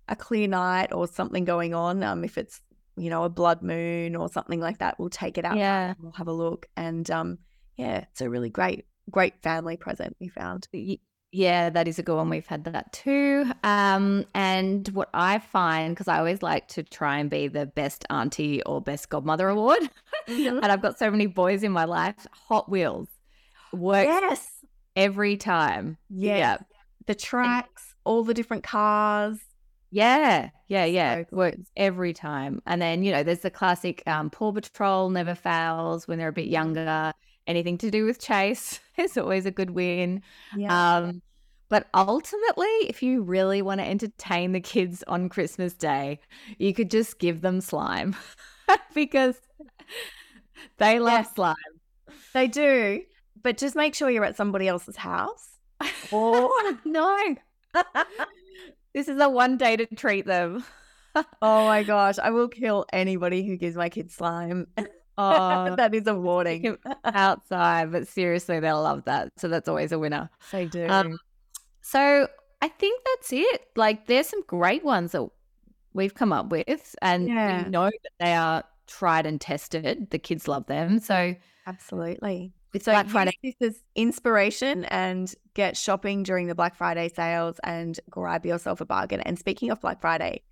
a 0.08 0.16
clear 0.16 0.48
night 0.48 0.92
or 0.92 1.06
something 1.06 1.44
going 1.44 1.74
on. 1.74 2.02
Um, 2.02 2.24
if 2.24 2.38
it's 2.38 2.62
you 2.96 3.10
know 3.10 3.24
a 3.24 3.28
blood 3.28 3.60
moon 3.62 4.16
or 4.16 4.28
something 4.30 4.60
like 4.60 4.78
that, 4.78 4.98
we'll 4.98 5.10
take 5.10 5.36
it 5.36 5.44
out. 5.44 5.58
Yeah. 5.58 5.92
We'll 6.00 6.12
have 6.12 6.28
a 6.28 6.32
look, 6.32 6.66
and 6.76 7.08
um, 7.10 7.38
yeah, 7.76 8.06
it's 8.10 8.22
a 8.22 8.30
really 8.30 8.48
great, 8.50 8.86
great 9.10 9.42
family 9.42 9.76
present 9.76 10.16
we 10.20 10.28
found. 10.28 10.68
Yeah, 11.32 11.70
that 11.70 11.86
is 11.86 11.98
a 11.98 12.02
good 12.02 12.16
one. 12.16 12.28
We've 12.28 12.46
had 12.46 12.64
that 12.64 12.92
too. 12.92 13.44
Um, 13.62 14.24
and 14.34 14.88
what 14.88 15.10
I 15.14 15.38
find, 15.38 15.94
because 15.94 16.08
I 16.08 16.18
always 16.18 16.42
like 16.42 16.66
to 16.68 16.82
try 16.82 17.18
and 17.18 17.30
be 17.30 17.46
the 17.46 17.66
best 17.66 18.04
auntie 18.10 18.62
or 18.64 18.80
best 18.80 19.08
godmother 19.10 19.48
award, 19.48 19.78
Mhm. 20.28 20.60
and 20.62 20.72
I've 20.72 20.82
got 20.82 20.98
so 20.98 21.08
many 21.10 21.26
boys 21.26 21.62
in 21.62 21.70
my 21.70 21.84
life, 21.84 22.26
Hot 22.48 22.68
Wheels 22.68 23.08
works 23.72 24.06
Yes, 24.08 24.48
every 24.96 25.36
time. 25.36 25.98
yeah, 26.08 26.36
Yeah. 26.36 26.56
the 27.06 27.14
tracks, 27.14 27.94
all 28.04 28.24
the 28.24 28.34
different 28.34 28.64
cars. 28.64 29.38
Yeah, 29.92 30.50
yeah, 30.68 30.84
yeah. 30.84 31.22
So. 31.30 31.36
Works 31.36 31.70
every 31.76 32.12
time. 32.12 32.60
And 32.66 32.82
then, 32.82 33.02
you 33.04 33.12
know, 33.12 33.22
there's 33.22 33.40
the 33.40 33.50
classic 33.50 34.02
um, 34.06 34.30
Paw 34.30 34.52
Patrol 34.52 35.10
never 35.10 35.34
fails 35.36 36.06
when 36.08 36.18
they're 36.18 36.28
a 36.28 36.32
bit 36.32 36.46
younger. 36.48 37.12
Anything 37.46 37.78
to 37.78 37.90
do 37.90 38.04
with 38.04 38.20
Chase 38.20 38.78
is 39.00 39.16
always 39.18 39.46
a 39.46 39.50
good 39.50 39.70
win. 39.70 40.22
Yeah, 40.56 40.96
Um, 41.06 41.22
but 41.68 41.88
ultimately, 41.94 42.66
if 42.88 43.02
you 43.02 43.22
really 43.22 43.62
want 43.62 43.80
to 43.80 43.86
entertain 43.86 44.52
the 44.52 44.60
kids 44.60 45.04
on 45.06 45.28
Christmas 45.28 45.72
Day, 45.74 46.20
you 46.58 46.74
could 46.74 46.90
just 46.90 47.18
give 47.18 47.40
them 47.42 47.60
slime 47.60 48.16
because 48.94 49.36
they 50.78 50.98
love 50.98 51.26
Yeah. 51.26 51.32
slime. 51.34 51.54
they 52.34 52.48
do, 52.48 53.02
but 53.42 53.56
just 53.58 53.76
make 53.76 53.94
sure 53.94 54.10
you're 54.10 54.24
at 54.24 54.36
somebody 54.36 54.68
else's 54.68 54.96
house. 54.96 55.48
Or 56.10 56.50
no, 56.84 57.36
this 58.94 59.08
is 59.08 59.20
a 59.20 59.28
one 59.28 59.56
day 59.56 59.76
to 59.76 59.86
treat 59.86 60.26
them. 60.26 60.64
oh 61.42 61.66
my 61.66 61.82
gosh, 61.82 62.18
I 62.18 62.30
will 62.30 62.48
kill 62.48 62.86
anybody 62.92 63.46
who 63.46 63.56
gives 63.56 63.76
my 63.76 63.88
kids 63.88 64.14
slime. 64.14 64.66
Oh, 65.20 65.76
that 65.76 65.94
is 65.94 66.06
a 66.06 66.14
warning. 66.14 66.76
outside, 67.04 67.92
but 67.92 68.08
seriously, 68.08 68.60
they'll 68.60 68.82
love 68.82 69.04
that. 69.04 69.32
So 69.36 69.48
that's 69.48 69.68
always 69.68 69.92
a 69.92 69.98
winner. 69.98 70.30
They 70.52 70.66
do. 70.66 70.86
Um, 70.88 71.18
so 71.82 72.28
I 72.62 72.68
think 72.68 73.02
that's 73.04 73.32
it. 73.32 73.62
Like, 73.76 74.06
there's 74.06 74.28
some 74.28 74.42
great 74.46 74.84
ones 74.84 75.12
that 75.12 75.26
we've 75.92 76.14
come 76.14 76.32
up 76.32 76.50
with, 76.50 76.94
and 77.02 77.28
Yeah. 77.28 77.64
we 77.64 77.70
know 77.70 77.84
that 77.86 78.12
they 78.18 78.34
are 78.34 78.64
tried 78.86 79.26
and 79.26 79.40
tested. 79.40 80.10
The 80.10 80.18
kids 80.18 80.46
love 80.48 80.66
them. 80.66 80.98
So 81.00 81.34
Absolutely. 81.66 82.52
it's 82.74 82.84
So 82.84 82.92
Black 82.92 83.06
Friday. 83.08 83.32
this 83.42 83.54
is 83.60 83.82
inspiration 83.94 84.84
and 84.86 85.32
get 85.54 85.76
shopping 85.76 86.22
during 86.22 86.46
the 86.48 86.54
Black 86.54 86.74
Friday 86.76 87.08
sales 87.08 87.58
and 87.64 87.98
grab 88.10 88.44
yourself 88.46 88.80
a 88.80 88.84
bargain. 88.84 89.20
And 89.20 89.38
speaking 89.38 89.70
of 89.70 89.80
Black 89.80 90.00
Friday, 90.00 90.42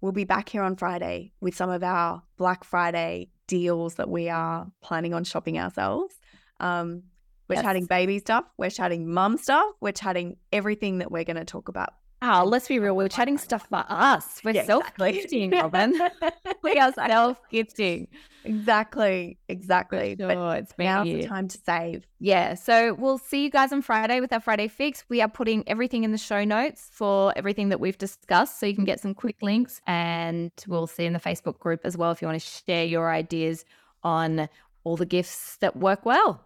we'll 0.00 0.12
be 0.12 0.24
back 0.24 0.48
here 0.48 0.62
on 0.62 0.76
Friday 0.76 1.32
with 1.40 1.54
some 1.54 1.70
of 1.70 1.82
our 1.82 2.22
Black 2.36 2.64
Friday 2.64 3.28
deals 3.50 3.96
that 3.96 4.08
we 4.08 4.28
are 4.28 4.66
planning 4.80 5.12
on 5.12 5.24
shopping 5.24 5.58
ourselves. 5.58 6.14
Um, 6.60 7.02
we're 7.48 7.56
Yes. 7.56 7.64
chatting 7.64 7.86
baby 7.86 8.18
stuff, 8.20 8.44
we're 8.58 8.70
chatting 8.70 9.02
mum 9.12 9.36
stuff, 9.36 9.72
we're 9.80 9.98
chatting 10.04 10.36
everything 10.52 10.98
that 10.98 11.10
we're 11.10 11.24
going 11.24 11.36
to 11.44 11.44
talk 11.44 11.66
about. 11.68 11.92
Oh, 12.22 12.44
let's 12.46 12.68
be 12.68 12.78
real. 12.78 12.94
We're 12.94 13.08
chatting 13.08 13.38
stuff 13.38 13.66
about 13.66 13.90
us. 13.90 14.40
We're 14.44 14.50
Yeah, 14.52 14.66
self 14.66 14.82
exactly. 14.82 15.12
gifting, 15.12 15.50
Robyn. 15.52 15.94
we 16.62 16.74
are 16.78 16.92
self 16.92 17.40
gifting. 17.50 18.08
exactly, 18.44 19.38
exactly. 19.48 20.16
But 20.16 20.58
it's 20.58 20.72
been 20.74 20.84
now's 20.86 21.06
the 21.06 21.24
time 21.26 21.48
to 21.48 21.58
save. 21.64 22.06
Yeah. 22.18 22.54
So 22.54 22.92
we'll 22.94 23.16
see 23.16 23.42
you 23.44 23.50
guys 23.50 23.72
on 23.72 23.80
Friday 23.80 24.20
with 24.20 24.32
our 24.34 24.40
Friday 24.40 24.68
fix. 24.68 25.02
We 25.08 25.22
are 25.22 25.28
putting 25.28 25.66
everything 25.66 26.04
in 26.04 26.12
the 26.12 26.18
show 26.18 26.44
notes 26.44 26.88
for 26.92 27.32
everything 27.36 27.70
that 27.70 27.80
we've 27.80 27.96
discussed. 27.96 28.60
So 28.60 28.66
you 28.66 28.74
can 28.74 28.84
get 28.84 29.00
some 29.00 29.14
quick 29.14 29.36
links 29.40 29.80
and 29.86 30.50
we'll 30.68 30.86
see 30.86 31.06
in 31.06 31.14
the 31.14 31.20
Facebook 31.20 31.58
group 31.58 31.80
as 31.84 31.96
well 31.96 32.10
if 32.10 32.20
you 32.20 32.28
want 32.28 32.38
to 32.40 32.46
share 32.66 32.84
your 32.84 33.10
ideas 33.10 33.64
on 34.02 34.46
all 34.84 34.96
the 34.98 35.06
gifts 35.06 35.56
that 35.62 35.74
work 35.76 36.04
well. 36.04 36.44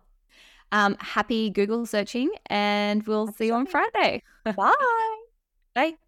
Um, 0.71 0.97
happy 1.01 1.51
Google 1.51 1.85
searching 1.85 2.31
and 2.47 3.05
we'll 3.09 3.27
see 3.33 3.47
you 3.47 3.55
on 3.55 3.67
Friday. 3.67 4.23
Bye. 4.45 5.21
Bye. 5.75 6.04